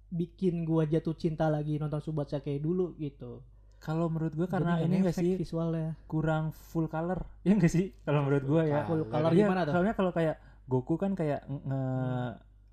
[0.09, 3.41] bikin gua jatuh cinta lagi nonton Subasa kayak dulu gitu
[3.79, 7.23] Kalau menurut gua karena Jadi ini enggak sih visualnya kurang full color.
[7.47, 7.95] Ya enggak sih?
[8.03, 8.83] Kalau menurut gua ya.
[8.83, 10.35] full color Iya, gimana tuh Soalnya kalau kayak
[10.67, 11.81] Goku kan kayak nge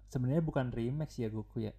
[0.06, 0.68] sebenarnya bukan
[1.08, 1.72] sih ya Goku ya.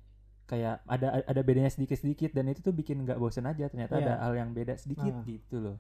[0.48, 4.06] Kayak ada ada bedanya sedikit-sedikit dan itu tuh bikin nggak bosen aja ternyata Iya.
[4.06, 5.24] ada hal yang beda sedikit Ah.
[5.26, 5.78] gitu loh.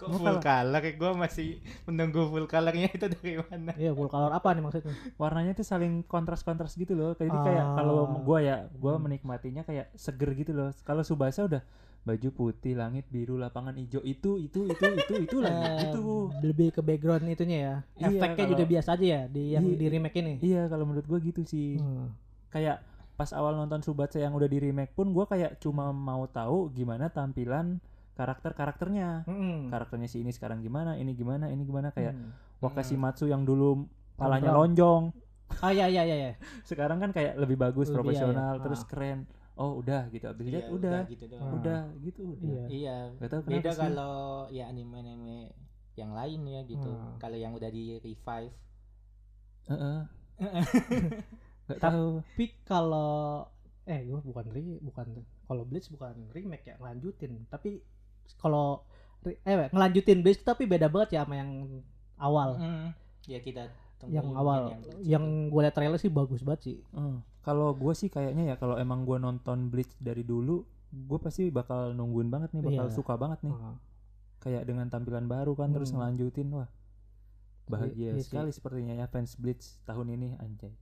[0.00, 1.48] Kok Gua full color gue masih
[1.84, 6.00] menunggu full colornya itu dari mana iya full color apa nih maksudnya Warnanya tuh saling
[6.02, 7.12] kontras-kontras gitu loh.
[7.12, 8.16] Jadi kayak kalau Ah.
[8.18, 9.04] gua ya, gua Hmm.
[9.04, 10.72] menikmatinya kayak seger gitu loh.
[10.80, 11.60] Kalau Subasa udah
[12.00, 16.32] baju putih, langit biru, lapangan hijau itu itu itu itu itu lagi Eh, gitu.
[16.40, 19.76] lebih ke background itunya ya Iya, efeknya kalau- juga biasa aja ya di yang Iya.
[19.76, 21.76] di remake ini Iya, kalau menurut gua gitu sih.
[21.76, 22.08] Hmm.
[22.48, 22.80] kayak
[23.14, 27.06] pas awal nonton Subatse yang udah di remake pun gue kayak cuma mau tahu gimana
[27.06, 27.76] tampilan
[28.20, 29.72] karakter karakternya Mm-mm.
[29.72, 32.36] karakternya si ini sekarang gimana ini gimana ini gimana kayak Hmm.
[32.60, 35.16] Wakashimatsu yang dulu palanya lonjong
[35.58, 36.32] Ah ya ya ya ya.
[36.68, 38.86] sekarang kan kayak lebih bagus Lebih, profesional iya, terus ah.
[38.86, 39.18] keren
[39.56, 41.30] oh udah gitu abis Iya, lihat udah gitu Ah.
[41.32, 41.50] doang.
[41.56, 42.64] udah gitu udah Iya.
[42.68, 42.96] Iya.
[43.16, 44.16] Gak tahu kenapa Beda kalau
[44.48, 45.38] ya anime-anime
[45.96, 46.86] yang lain ya gitu.
[46.86, 47.16] Hmm.
[47.16, 48.54] Kalau yang udah di revive.
[49.66, 50.00] Heeh.
[51.68, 53.46] Gak tahu Tapi kalau
[53.84, 55.06] eh gue bukan re, bukan
[55.44, 57.46] kalau Bleach bukan remake ya ngelanjutin.
[57.46, 57.80] Tapi
[58.36, 58.84] kalau
[59.22, 61.50] eh ngelanjutin Bleach tapi beda banget ya sama yang
[62.16, 62.56] awal.
[62.56, 62.88] Mm.
[63.26, 66.76] Ya kita tunggu yang awal yang yang gue liat trailer sih bagus banget sih.
[66.80, 71.48] Eh, kalau gue sih kayaknya ya kalau emang gue nonton Bleach dari dulu gue pasti
[71.48, 72.92] bakal nungguin banget nih bakal Iya.
[72.92, 73.78] suka banget nih Ah.
[74.38, 76.00] kayak dengan tampilan baru kan terus Hmm.
[76.00, 76.66] ngelanjutin wah
[77.64, 78.26] bahagia sih.
[78.26, 80.74] sekali sepertinya ya fans Bleach tahun ini anjay.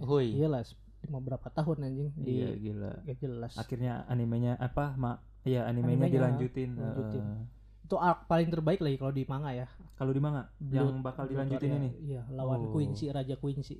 [0.00, 0.32] Hui.
[0.32, 0.64] Iyalah,
[1.04, 3.52] mau berapa tahun anjing iya gila gak jelas.
[3.54, 7.22] akhirnya animenya apa mak ya animenya, Animenya, dilanjutin lanjutin.
[7.22, 7.40] Eh,
[7.84, 9.68] Itu arc paling terbaik lagi kalau di manga ya.
[9.94, 12.72] kalau di manga yang Blood- bakal dilanjutin ini Iya, lawan Oh.
[12.72, 13.78] Quincy, Raja Quincy.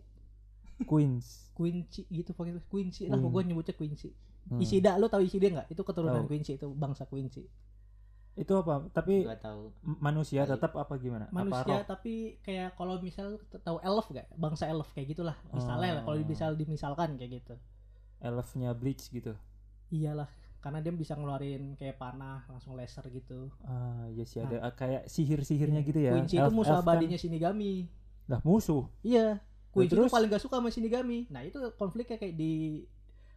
[0.81, 3.31] Queens Quincy gitu pakai Quincy lah, Queen.
[3.31, 4.11] gue nyebutnya Quincy.
[4.44, 4.59] Hmm.
[4.59, 5.68] Isida, lu tahu Isida nggak?
[5.68, 6.29] Itu keturunan Tahu.
[6.29, 7.46] Quincy, itu bangsa Quincy.
[8.35, 9.70] itu apa tapi Gak tahu.
[10.00, 10.59] manusia Kali.
[10.59, 11.87] tetap apa gimana apa Manusia roh?
[11.87, 14.27] tapi kayak kalau misal tahu elf gak?
[14.35, 15.38] Bangsa elf kayak gitulah.
[15.48, 16.27] Misalnya lah, kalau Oh.
[16.27, 17.55] misal dimisalkan kayak gitu.
[18.18, 19.38] elfnya Bleach gitu
[19.88, 20.27] Iyalah,
[20.64, 23.53] karena dia bisa ngeluarin kayak panah langsung laser gitu.
[23.62, 27.85] ah ya sih ada ah, kayak sihir-sihirnya gitu ya Quincy itu musuh kan- abadinya Shinigami.
[28.24, 29.44] lah musuh Iya.
[29.68, 31.29] Quincy itu paling gak suka sama Shinigami.
[31.29, 32.81] Nah itu konfliknya kayak di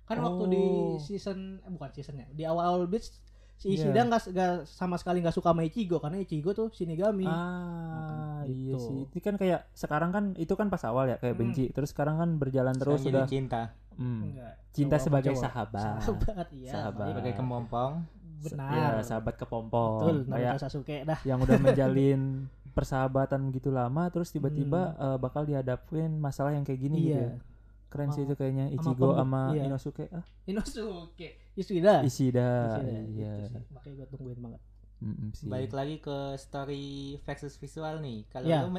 [0.04, 0.96] kan waktu di Oh.
[0.98, 3.12] season eh, bukan seasonnya di awal-awal Bleach
[3.54, 3.90] si Iya.
[3.90, 7.26] Ishida nggak nggak sama sekali nggak suka sama Ichigo karena Ichigo tuh Shinigami.
[7.26, 8.80] Ah, iya gitu.
[8.80, 9.02] sih.
[9.10, 11.42] Ini kan kayak sekarang kan itu kan pas awal ya kayak Hmm.
[11.44, 11.66] benci.
[11.70, 13.62] Terus sekarang kan berjalan terus Sekarang sudah jadi cinta.
[13.98, 14.54] Hmm, Enggak.
[14.72, 15.46] cinta sebagai mencoba.
[15.46, 15.98] sahabat.
[16.00, 16.72] Sahabat, iya.
[16.72, 16.98] Sahabat.
[17.00, 17.12] baik.
[17.12, 17.92] Sebagai kepompong.
[18.40, 18.72] Benar.
[18.72, 19.94] Ya, sahabat kepompong.
[19.98, 21.20] Betul, kayak Sasuke dah.
[21.24, 22.22] yang udah menjalin
[22.70, 25.04] persahabatan gitu lama terus tiba-tiba Hmm.
[25.04, 27.12] eh, bakal dihadapin masalah yang kayak gini gitu.
[27.12, 27.26] ya.
[27.28, 27.42] Iya.
[27.88, 29.64] Keren sih itu kayaknya Ichigo sama iya.
[29.66, 30.06] Inosuke.
[30.10, 31.30] Ah, Inosuke.
[31.56, 32.04] Ishida.
[32.04, 33.32] Ishida, Iya.
[33.42, 33.64] Itu sih.
[33.72, 34.62] Makanya gue tungguin banget.
[34.98, 35.48] Mm-mm sih.
[35.48, 36.88] Balik lagi ke story
[37.20, 38.28] versus visual nih.
[38.28, 38.62] Kalau Ya.
[38.62, 38.70] lu,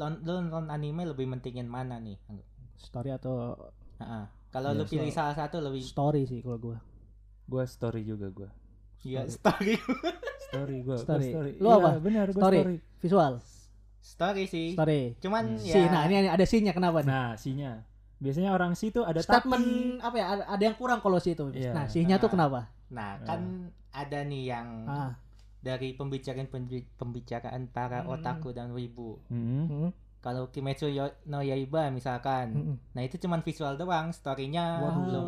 [0.00, 2.16] lu nonton anime lebih mentingin mana nih?
[2.76, 3.54] Story atau
[3.98, 4.24] Heeh.
[4.50, 6.76] Kalau Iya, lu pilih so- salah satu lebih story sih kalau gue.
[7.46, 8.50] Gua story juga gua.
[9.00, 9.74] Iya, story.
[10.44, 10.94] Story gua.
[10.94, 11.28] gua Story.
[11.28, 11.52] story.
[11.56, 11.90] Lu Iya, apa?
[11.98, 12.58] Benar, gua Story.
[12.58, 12.76] story.
[12.98, 13.32] Visual.
[14.00, 14.68] story sih.
[14.72, 15.02] Story.
[15.18, 15.60] Cuman Hmm.
[15.60, 17.08] ya Si, nah ini ada sinnya kenapa nih?
[17.08, 17.84] Nah, sinya.
[18.16, 20.02] Biasanya orang si itu ada Statement tapi.
[20.02, 20.26] apa ya?
[20.46, 21.48] Ada, yang kurang kalau si itu.
[21.50, 21.72] Iya.
[21.72, 22.34] Nah, sinya tuh Nah.
[22.34, 22.60] kenapa?
[22.90, 23.40] Nah, kan
[23.88, 25.10] ada nih yang Ah,
[25.58, 28.12] dari pembicaraan pembi- pembicaraan para Hmm.
[28.14, 29.20] otaku dan wibu.
[29.26, 29.64] Mm-mm.
[29.66, 29.88] hmm,
[30.20, 32.52] Kalau Kimetsu yo- no Yaiba misalkan.
[32.52, 32.76] hmm.
[32.92, 35.26] Nah, itu cuman visual doang, story-nya belum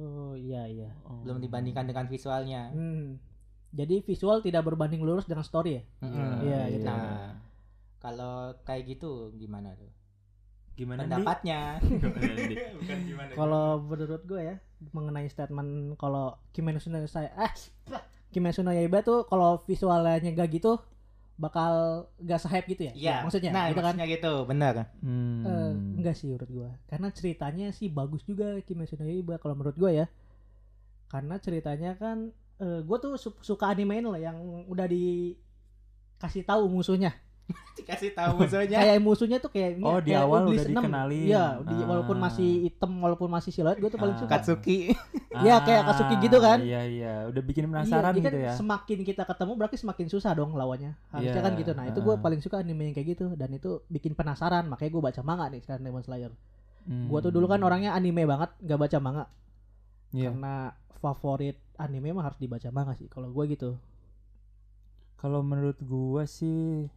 [0.00, 0.90] Oh, iya iya.
[1.02, 1.18] Oh.
[1.20, 2.70] belum dibandingkan dengan visualnya.
[2.70, 3.18] Hmm.
[3.70, 5.82] Jadi visual tidak berbanding lurus dengan story ya?
[6.00, 6.42] Mm-mm.
[6.42, 6.86] Iya, gitu.
[6.86, 7.38] Nah,
[7.98, 9.90] kalau kayak gitu gimana tuh?
[10.74, 11.04] Gimana?
[11.04, 11.78] Pendapatnya.
[12.78, 13.30] Bukan gimana.
[13.30, 14.56] Kalau menurut gue ya
[14.90, 17.52] mengenai statement kalau Kimetsu no saya eh
[18.30, 20.80] Kimetsu no Yaiba tuh kalau visualnya gak gitu
[21.40, 22.92] bakal gak se-hype gitu ya?
[22.92, 23.96] Iya, maksudnya nah, gitu kan?
[23.96, 24.74] maksudnya gitu, benar.
[25.00, 25.40] Hmm.
[25.48, 29.76] Eh, enggak sih menurut gua karena ceritanya sih bagus juga Kimetsu no Yaiba kalau menurut
[29.80, 30.06] gua ya
[31.08, 32.28] karena ceritanya kan
[32.60, 34.36] eh, gua tuh su- suka anime ini loh yang
[34.68, 37.16] udah dikasih tahu musuhnya
[37.80, 38.76] Dikasih tahu musuhnya.
[38.76, 40.70] kayak musuhnya tuh kayak Oh, di kayak awal udah 6.
[40.70, 41.26] dikenalin.
[41.26, 42.22] iya di- walaupun Ah.
[42.24, 44.20] masih hitam walaupun masih siluet gua tuh paling Ah.
[44.20, 44.78] suka Katsuki.
[45.40, 46.58] Iya, kayak Katsuki gitu kan?
[46.58, 48.52] Iya iya, udah bikin penasaran iya, gitu kan ya.
[48.52, 52.14] semakin kita ketemu berarti semakin susah dong lawannya harusnya Iya, kan gitu nah itu gua
[52.14, 52.20] ah.
[52.20, 55.60] paling suka anime yang kayak gitu dan itu bikin penasaran makanya gua baca manga nih
[55.60, 56.32] sekarang Demon Slayer
[56.80, 57.06] Hmm.
[57.06, 59.24] gua tuh dulu kan orangnya anime banget nggak baca manga
[60.10, 60.28] Iya.
[60.28, 60.54] karena
[60.96, 63.76] favorit anime mah harus dibaca manga sih kalau gue gitu
[65.14, 66.88] Kalau menurut gua sih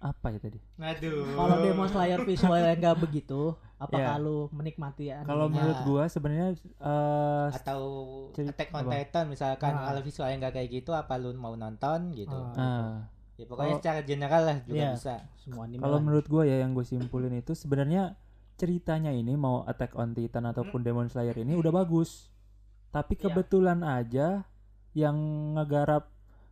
[0.00, 0.56] apa ya tadi?
[0.76, 1.28] Aduh.
[1.30, 4.24] kalau Demon Slayer visualnya nggak begitu apakah Iya.
[4.24, 7.80] lu menikmati animenya Kalau menurut gua sebenarnya eh atau
[8.32, 8.92] Attack on apa?
[8.94, 9.84] Titan misalkan Ah.
[9.86, 12.32] kalau visualnya nggak kayak gitu apa lu mau nonton gitu.
[12.32, 12.92] Ah, ah,
[13.36, 14.90] Ya pokoknya Kalau- secara general lah juga Iya.
[14.92, 15.14] bisa.
[15.34, 18.12] semua anime kalau menurut gua ya yang gue simpulin itu sebenarnya
[18.54, 20.52] ceritanya ini mau Attack on Titan Hmm.
[20.52, 22.28] ataupun Demon Slayer ini udah bagus.
[22.90, 23.22] Tapi Iya.
[23.26, 24.44] kebetulan aja
[24.92, 25.16] yang
[25.54, 26.09] ngegarap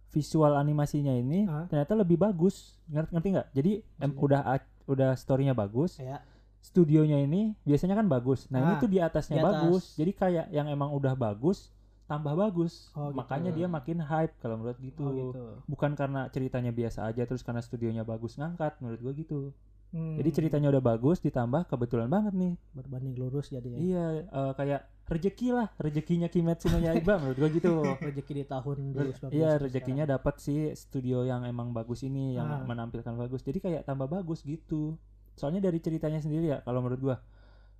[0.08, 1.68] visual animasinya ini Hah?
[1.68, 2.76] ternyata lebih bagus.
[2.88, 3.48] Ngerti ngerti nggak?
[3.52, 4.40] Jadi em, udah
[4.86, 5.96] udah storynya bagus.
[5.98, 6.20] ya
[6.58, 8.50] studionya ini biasanya kan bagus.
[8.50, 9.52] Nah, ini Ah, tuh di atasnya di atas.
[9.62, 9.84] bagus.
[9.94, 11.70] Jadi kayak yang emang udah bagus
[12.04, 12.90] tambah bagus.
[12.92, 13.16] Oh, gitu.
[13.20, 15.04] Makanya dia makin hype kalau menurut gitu.
[15.04, 19.40] oh, gitu Bukan karena ceritanya biasa aja terus karena studionya bagus ngangkat menurut gua gitu.
[19.88, 22.52] Hmm, Jadi ceritanya udah bagus ditambah kebetulan banget nih.
[22.74, 23.78] berbanding lurus jadi ya.
[23.78, 27.72] Iya, eh, kayak rezeki lah, rezekinya Kimetsu no Yaiba menurut gua gitu.
[28.06, 29.32] Rezeki di tahun Re- 2019.
[29.32, 32.62] Iya rezekinya dapat sih studio yang emang bagus ini yang Ah.
[32.62, 33.40] menampilkan bagus.
[33.40, 35.00] Jadi kayak tambah bagus gitu.
[35.32, 37.16] Soalnya dari ceritanya sendiri ya kalau menurut gua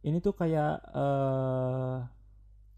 [0.01, 1.97] ini tuh kayak eh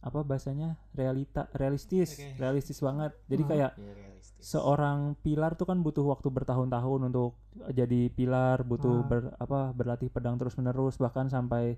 [0.01, 2.33] apa bahasanya realita realistis Oke.
[2.37, 3.13] realistis banget.
[3.27, 3.49] Jadi Ah.
[3.49, 4.41] kayak realistis.
[4.41, 7.37] seorang pilar tuh kan butuh waktu bertahun-tahun untuk
[7.71, 9.07] jadi pilar, butuh Ah.
[9.07, 11.77] ber, apa berlatih pedang terus-menerus bahkan sampai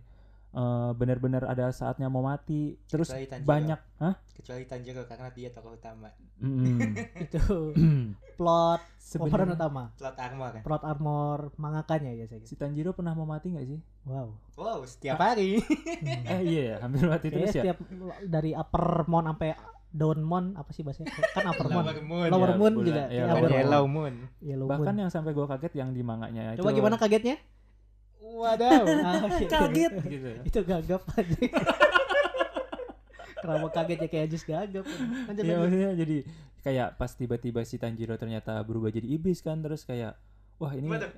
[0.52, 2.76] eh, benar-benar ada saatnya mau mati.
[2.84, 3.48] Terus Kecuali Tanjiro.
[3.48, 4.14] banyak, hah?
[4.32, 6.98] kecuali Tanjiro karena dia tokoh utama Mm.
[7.24, 7.70] Itu
[8.34, 8.82] plot
[9.14, 9.94] pemeran utama.
[9.94, 12.42] plot armor Plot armor mangakanya ya saya.
[12.42, 13.78] si Tanjiro pernah mau mati nggak sih?
[14.02, 14.34] Wow.
[14.52, 15.62] wow setiap hari
[16.32, 17.62] eh iya ya, hampir mati terus ya.
[17.62, 17.78] setiap
[18.20, 19.54] dari upper mon sampai
[19.88, 21.14] down mon apa sih bahasanya?
[21.30, 21.84] Kan upper mon.
[21.84, 23.02] Lower moon Lower Ya, moon bulan- juga.
[23.04, 23.22] ya, Ya,
[23.54, 23.92] yellow moon.
[23.94, 24.98] moon Yellow Bahkan moon.
[24.98, 26.58] yang sampai gua kaget yang di manganya itu.
[26.58, 27.38] Coba gimana kagetnya?
[28.22, 29.44] Wadaw Ah, oke.
[29.46, 30.30] Kaget gitu.
[30.46, 31.42] Itu gagap aja.
[33.42, 34.84] Kenapa kaget ya kayak Ajis gagap.
[34.86, 35.58] Lanjut lanjut.
[35.66, 36.16] maksudnya jadi
[36.62, 40.14] kayak pas tiba-tiba si Tanjiro ternyata berubah jadi iblis kan terus kayak
[40.62, 41.10] wah ini Waduh.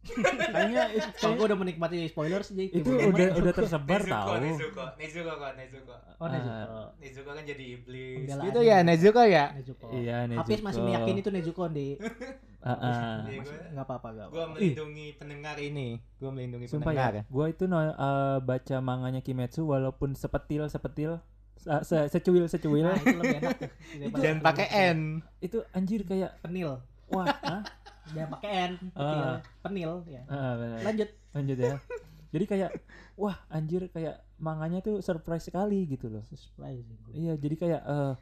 [0.50, 4.32] kayaknya itu, Kalau gue udah menikmati spoiler sih jadi itu udah udah tersebar Nezuko tahu.
[4.40, 6.80] Nezuko Nezuko kok Nezuko Oh, Nezuko.
[6.96, 8.44] Nezuko kan jadi iblis Pembelaan.
[8.44, 9.86] gitu ya Nezuko ya Nezuko.
[9.90, 10.40] Iya Nezuko.
[10.42, 11.86] Hafiz masih meyakini itu Nezuko di
[12.60, 13.16] Ah, ah.
[13.24, 17.22] Iya, Mas- gua- nggak apa-apa gak Gua melindungi pendengar ini Gua melindungi Sumpah pendengar ya,
[17.26, 17.92] gue itu no, eh,
[18.38, 21.24] baca manganya Kimetsu walaupun sepetil sepetil
[21.56, 23.70] se- se- secuil secuil Nah, itu lebih enak tuh.
[24.20, 24.98] Jangan pakai N
[25.38, 26.84] itu anjir kayak penil.
[27.08, 27.26] wah
[28.10, 28.72] Jangan pakai N.
[28.90, 29.22] Penil.
[29.22, 29.38] Ah.
[29.60, 30.22] Penil ya.
[30.26, 30.54] Ah.
[30.82, 31.08] Lanjut.
[31.30, 31.74] lanjut ya
[32.30, 32.70] jadi kayak
[33.14, 36.98] wah anjir kayak manganya tuh surprise sekali gitu loh Surprising.
[37.10, 38.14] iya jadi kayak eh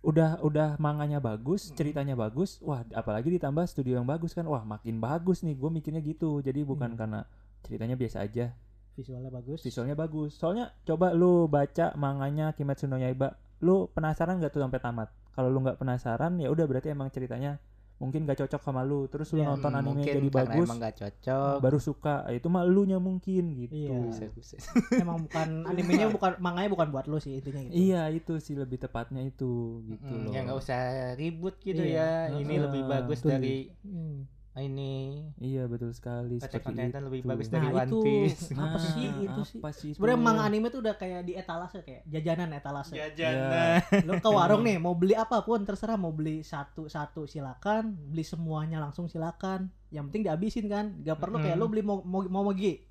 [0.00, 4.96] udah udah manganya bagus ceritanya bagus wah apalagi ditambah studio yang bagus kan wah makin
[4.96, 6.98] bagus nih gue mikirnya gitu jadi bukan Hmm.
[6.98, 7.20] karena
[7.62, 8.54] ceritanya biasa aja
[8.96, 9.60] Visualnya bagus.
[9.62, 14.78] visualnya bagus soalnya coba lu baca manganya Kimetsu no Yaiba lu penasaran gak tuh sampai
[14.78, 17.60] tamat kalau lu nggak penasaran ya udah berarti emang ceritanya
[18.00, 20.80] mungkin gak cocok sama lu terus lu Ya, nonton Hmm, anime mungkin jadi bagus emang
[20.80, 23.98] gak cocok baru suka itu mah elunya mungkin gitu Iya.
[24.02, 24.60] Buset, buset.
[24.96, 27.76] Emang bukan animenya bukan manganya bukan buat lu sih intinya gitu.
[27.76, 29.52] Iya itu sih lebih tepatnya itu
[29.84, 30.32] gitu Mm, loh.
[30.32, 30.80] ya nggak usah
[31.14, 32.32] ribut gitu Iya.
[32.32, 32.64] ya ini Heeh.
[32.64, 34.24] lebih bagus dari Hmm.
[34.62, 36.38] Ini Iya betul sekali.
[36.38, 37.28] Attack on seperti Titan lebih itu.
[37.28, 37.98] bagus Nah, dari One itu.
[38.04, 39.58] Piece Apa sih itu sih?
[39.60, 39.90] apa sih?
[39.96, 42.92] Sebenarnya manga anime tuh udah kayak di etalase kayak jajanan etalase.
[42.94, 48.22] jajanan Lo ke warung nih mau beli apa pun terserah mau beli satu-satu silakan, beli
[48.22, 49.72] semuanya langsung silakan.
[49.88, 50.86] Yang penting dihabisin kan.
[51.02, 52.89] Gak perlu kayak lo beli mau mau mau mogi.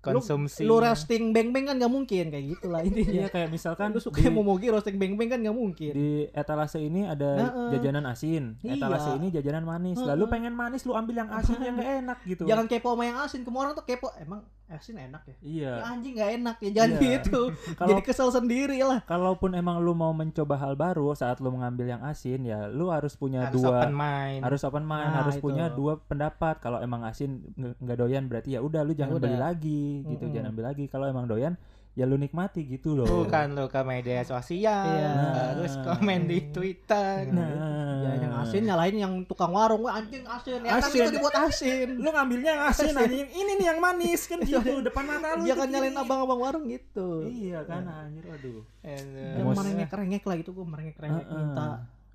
[0.00, 3.26] Konsumsi Lu roasting beng-beng kan gak mungkin kayak gitulah Iya intinya.
[3.28, 5.90] kayak misalkan Lu suka di, momogi roasting beng-beng kan gak mungkin.
[5.90, 7.68] di etalase ini ada Heeh.
[7.74, 8.78] jajanan asin, Iya.
[8.78, 9.98] etalase ini jajanan manis.
[9.98, 12.42] Lalu pengen manis lu ambil yang asin yang gak enak gitu.
[12.44, 13.40] Jangan kepo sama yang asin.
[13.42, 14.08] Ke mana orang tuh kepo.
[14.16, 15.36] Emang asin enak ya?
[15.40, 15.72] Iya.
[15.74, 17.00] Ya anjing gak enak ya jangan Iya.
[17.00, 17.40] gitu.
[17.80, 19.00] Kalau Jadi kesel sendiri lah.
[19.02, 23.12] kalaupun emang lu mau mencoba hal baru saat lu mengambil yang asin ya lu harus
[23.12, 25.42] punya harus dua open mind harus open mind, Nah, harus itu.
[25.42, 26.54] punya dua pendapat.
[26.58, 29.24] Kalau emang asin nggak doyan berarti ya udah lu jangan udah.
[29.24, 30.34] beli lagi gitu, Mm-mm.
[30.34, 30.84] jangan beli lagi.
[30.86, 31.56] Kalau emang doyan
[31.98, 33.10] ya lu nikmati gitu loh.
[33.26, 35.10] bukan lo ke media sosial Iya.
[35.50, 37.50] harus komen di Twitter Nah,
[37.98, 39.82] Ya yang asin nyalain yang tukang warung.
[39.82, 40.62] Wah anjing asin.
[40.62, 41.02] Ya kan Asin.
[41.02, 41.88] itu dibuat asin.
[41.98, 43.26] lu ngambilnya yang asin anjing.
[43.26, 45.42] Ini nih yang manis kan gitu depan mata lu.
[45.42, 47.26] Jangan tuh nyalain abang-abang warung gitu.
[47.26, 48.62] Iya kan anjir aduh.
[48.80, 49.04] Yang
[49.36, 49.58] Emosi.
[49.58, 51.34] merengek-rengek lah gitu gue merengek-rengek Heeh.
[51.36, 51.68] minta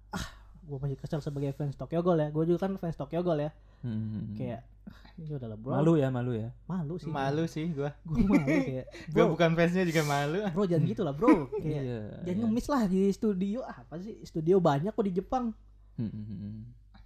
[0.10, 0.26] ah
[0.64, 3.52] gue masih kesel sebagai fans Tokyo Ghoul ya gue juga kan fans Tokyo Ghoul ya
[3.84, 4.32] Hmm.
[4.34, 6.50] kayak ah, ini udah lah bro malu ya malu ya.
[6.66, 10.64] malu sih malu sih gua gue malu kayak gua bro bukan fansnya juga malu bro
[10.64, 12.00] jangan gitu lah bro kayak Iya.
[12.24, 12.44] jangan iya.
[12.46, 15.46] ngemis lah di studio ah, apa sih studio banyak kok di Jepang
[15.94, 16.56] Hmm, hmm, hmm.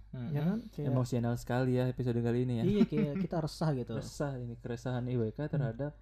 [0.08, 0.30] Hmm.
[0.32, 2.64] ya kan kayak Emosional sekali ya episode kali ini ya.
[2.64, 5.92] iya kayak kita resah gitu Resah ini keresahan IWK terhadap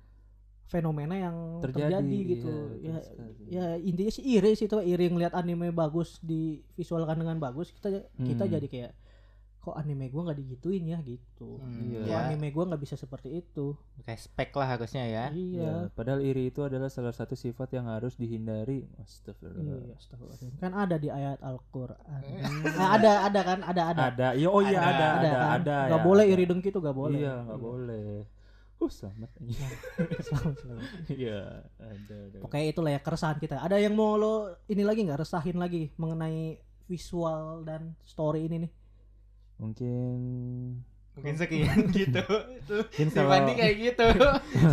[0.65, 5.31] fenomena yang terjadi, terjadi, gitu iya, ya ya intinya sih iri sih tuh iri ngeliat
[5.31, 8.53] anime bagus divisualkan dengan bagus kita kita Hmm.
[8.55, 8.93] jadi kayak
[9.67, 12.01] kok anime gua nggak digituin ya gitu Hmm, Iya.
[12.01, 16.23] Kok ya, anime gua nggak bisa seperti itu respect lah harusnya ya iya Ya, padahal
[16.23, 18.87] iri itu adalah salah satu sifat yang harus dihindari.
[18.97, 19.83] Astagfirullah.
[19.83, 20.55] Iya, astagfirullahaladzim.
[20.57, 22.63] kan ada di ayat Al-Qur'an Hmm.
[22.71, 24.29] Nah, ada ada kan ada ada Ada.
[24.35, 24.87] Ya, oh iya Ada.
[24.87, 25.51] ada ada kan?
[25.59, 25.77] ada.
[25.91, 26.33] nggak ya, boleh ada.
[26.33, 28.11] iri dengki tuh nggak boleh Iya, nggak boleh.
[28.77, 29.31] Uh, selamat.
[30.21, 30.89] Selamat, selamat.
[31.09, 31.41] Iya,
[31.81, 32.39] ada ada.
[32.39, 34.35] pokoknya itulah ya keresahan kita ada yang mau lo
[34.69, 38.71] ini lagi nggak resahin lagi mengenai visual dan story ini nih
[39.57, 40.19] Mungkin
[41.13, 42.21] mungkin sekian gitu.
[42.69, 44.07] Mungkin kalau Fandi kayak gitu.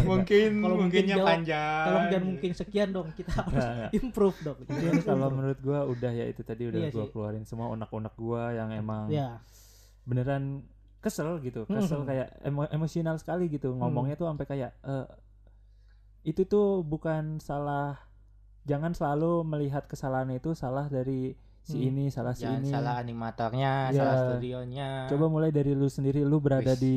[0.03, 1.85] Mungkin Kalau mungkin mungkinnya jawab, panjang.
[1.85, 3.91] tolong jangan mungkin sekian dong kita harus Nggak, nggak.
[3.95, 4.57] improve dong.
[4.61, 7.11] Mungkin kalau menurut gua udah ya itu tadi udah Iya gua sih.
[7.11, 9.39] keluarin semua unek-unek gua yang emang ya
[10.03, 10.67] beneran
[10.99, 12.07] kesel gitu kesel Mhm.
[12.07, 13.71] kayak emo- emosional sekali gitu.
[13.71, 15.07] Ngomongnya tuh sampai kayak eh,
[16.23, 17.99] itu tuh bukan salah
[18.63, 21.87] jangan selalu melihat kesalahan itu salah dari si Hmm.
[21.87, 23.95] ini salah si Jangan ini salah animatornya, Iya.
[23.95, 24.89] salah studionya.
[25.07, 26.79] coba mulai dari lu sendiri lu berada Wis.
[26.79, 26.95] di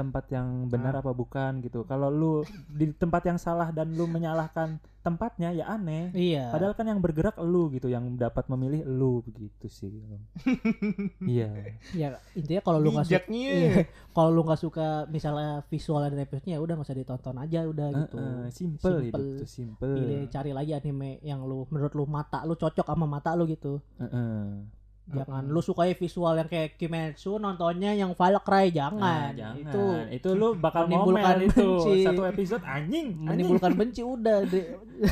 [0.00, 1.00] tempat yang benar Ah.
[1.00, 2.32] apa bukan gitu kalau lu
[2.66, 4.68] di tempat yang salah dan lu menyalahkan
[5.00, 6.48] tempatnya ya aneh Iya.
[6.48, 9.96] padahal kan yang bergerak lu gitu yang dapat memilih lu begitu sih
[11.26, 11.48] iya
[11.92, 16.56] ya intinya kalau lu nggak suka iya, kalau lu nggak suka misalnya visual dan episode-nya
[16.56, 18.16] ya udah nggak usah ditonton aja udah gitu.
[18.16, 19.38] Heeh, simple hidup Simple.
[19.38, 23.32] tuh simple Pilih cari lagi anime yang lu menurut lu mata lu cocok sama mata
[23.32, 23.80] lu gitu.
[23.96, 24.79] Heeh.
[25.06, 29.00] Jangan lu sukai visual yang kayak Kimetsu nontonnya yang Cry jangan.
[29.00, 29.58] Nah, jangan.
[29.58, 29.82] Itu
[30.12, 31.94] itu lu bakal menimbulkan itu benci.
[32.04, 33.26] satu episode anjing anjing.
[33.26, 34.66] menimbulkan benci udah deh.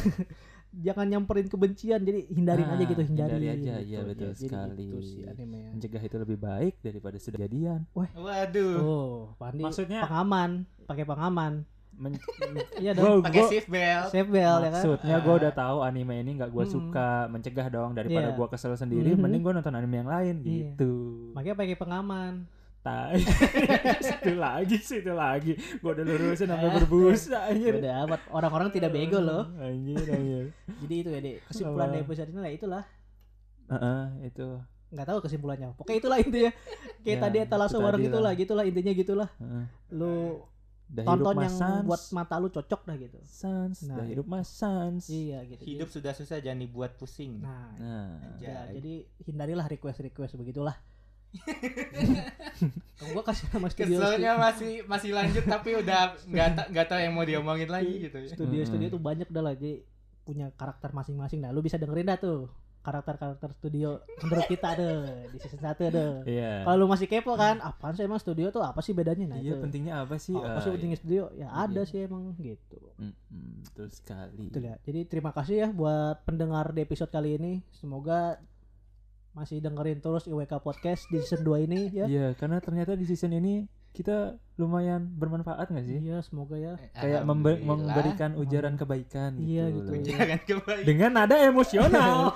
[0.79, 3.89] jangan nyamperin kebencian jadi hindarin Ah, aja gitu hindari, hindari aja, gitu.
[3.89, 4.77] iya, betul jadi sekali.
[4.79, 5.69] gitu sih animenya.
[5.75, 8.77] mencegah itu lebih baik daripada sudah jadian Waduh.
[8.79, 10.51] Oh, Pandi Maksudnya- pengaman,
[10.85, 11.67] pakai pengaman.
[11.99, 12.23] Men-
[12.79, 13.21] Iya dong.
[13.21, 14.09] Pakai gua- seat belt.
[14.09, 14.73] Safe bell ya kan.
[14.79, 16.75] maksudnya gue udah tahu anime ini nggak gue Mm-mm.
[16.89, 18.35] suka mencegah dong daripada Iya.
[18.35, 19.21] gua kesel sendiri Mhm.
[19.21, 20.73] mending gue nonton anime yang lain Iya.
[20.73, 20.93] gitu
[21.33, 22.35] Makanya pakai pengaman.
[22.79, 23.19] Tai.
[24.07, 29.19] situ lagi situ lagi gue udah lurusin sampai berbusa anjir Udah amat orang-orang tidak bego
[29.19, 29.51] loh.
[29.59, 30.45] anjir anjir
[30.81, 31.37] Jadi itu ya, Dek.
[31.45, 32.85] Kesimpulan dari episode ini lah itulah.
[33.69, 34.47] Heeh, itu
[34.89, 35.75] nggak tahu kesimpulannya.
[35.75, 36.51] Pokoknya itulah intinya.
[36.99, 38.41] Kayak Ya, tadi etalase itu bareng tadi gitulah, lah.
[38.41, 39.29] gitulah intinya gitulah.
[39.37, 39.65] Heeh.
[39.91, 40.15] Lu
[40.89, 41.85] Dah tonton hidup yang sans.
[41.85, 43.19] buat mata lu cocok dah gitu.
[43.23, 44.13] sans Nah, dah itu.
[44.15, 45.63] hidup mas sans Iya gitu.
[45.63, 47.39] Hidup sudah susah jangan dibuat pusing.
[47.39, 50.77] Nah, nah ya, Jadi- hindarilah request-request begitulah.
[52.97, 57.13] Kalau gua kasih nama studio Keselnya masih masih lanjut tapi udah nggak nggak tahu yang
[57.13, 58.33] mau diomongin lagi gitu ya.
[58.33, 58.97] studio-studio Mm-mm.
[58.97, 59.85] tuh banyak dah lah jadi
[60.25, 64.97] punya karakter masing-masing nah lu bisa dengerin dah tuh karakter-karakter studio menurut kita deh
[65.29, 66.13] di season 1 deh.
[66.25, 66.63] Iya.
[66.63, 68.63] Kalau lu masih kepo kan apaan sih emang studio tuh?
[68.63, 69.29] Apa sih bedanya?
[69.29, 69.61] Nah iya itu.
[69.61, 70.33] pentingnya apa sih?
[70.33, 71.23] Apa Ah, sih pentingnya studio?
[71.33, 71.85] Ya ada Iya.
[71.85, 72.79] sih emang gitu.
[72.97, 74.49] Mm-mm, betul sekali.
[74.49, 74.77] Betul ya.
[74.81, 77.53] Jadi terima kasih ya buat pendengar di episode kali ini.
[77.71, 78.41] Semoga
[79.31, 82.07] masih dengerin terus IWK Podcast di season 2 ini ya.
[82.07, 84.17] Iya, karena ternyata di season ini kita
[84.55, 85.99] lumayan bermanfaat nggak sih?
[86.01, 86.79] Iya, semoga ya.
[86.93, 87.67] Kayak membe- Alhamdulillah.
[87.91, 89.91] memberikan ujaran kebaikan Iya, gitu.
[89.93, 90.07] gitu.
[90.09, 90.83] Jangan kembali.
[90.85, 92.19] Dengan nada emosional.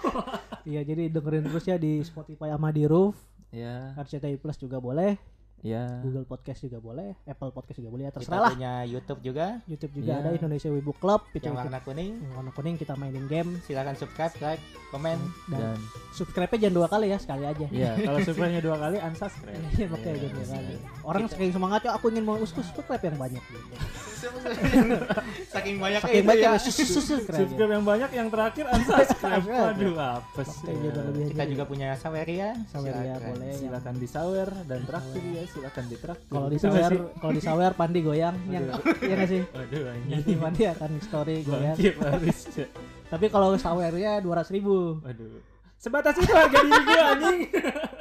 [0.63, 3.19] Iya, jadi dengerin terus ya di Spotify sama di Roof.
[3.51, 5.19] ya, RCTI Plus juga boleh,
[5.63, 5.87] ya.
[6.01, 8.03] Google Podcast juga boleh, Apple Podcast juga boleh.
[8.03, 8.53] Ya, Kita terserah lah.
[8.53, 10.21] punya YouTube juga YouTube juga Iya.
[10.21, 12.13] ada Indonesia Wibu Club, itu yang warna kuning.
[12.19, 15.19] yang warna kuning kita mainin game Silakan subscribe, like, komen.
[15.49, 15.79] dan Dan
[16.13, 17.67] subscribe-nya jangan dua kali ya, sekali aja.
[17.69, 19.63] ya, kalau subscribe-nya dua kali unsubscribe.
[19.73, 20.75] Iya, makanya jangan dua kali.
[21.03, 23.61] Orang saking semangat "Ya, aku ingin mau subscribe yang banyak gitu.
[25.49, 26.59] Saking banyaknya Saking banyak ya.
[26.59, 27.35] subscribe.
[27.35, 29.47] Subscribe yang banyak, yang terakhir unsubscribe.
[29.73, 30.75] Aduh, apa sih?
[31.31, 32.55] Kita juga punya Saweria.
[32.69, 33.53] Saweria boleh.
[33.57, 36.33] Silakan disawer dan traktir ya, silakan ditraktir.
[36.33, 38.65] Kalau di sawer, kalau di sawer Pandi goyang, yang
[39.05, 39.43] ya nggak sih?
[39.53, 40.39] Waduh, anjing.
[40.41, 41.77] Pandi akan story goyang.
[43.13, 44.97] Tapi kalau sawernya dua ratus ribu.
[45.05, 45.53] Waduh.
[45.83, 47.41] Sebatas itu harga diri gue anjing.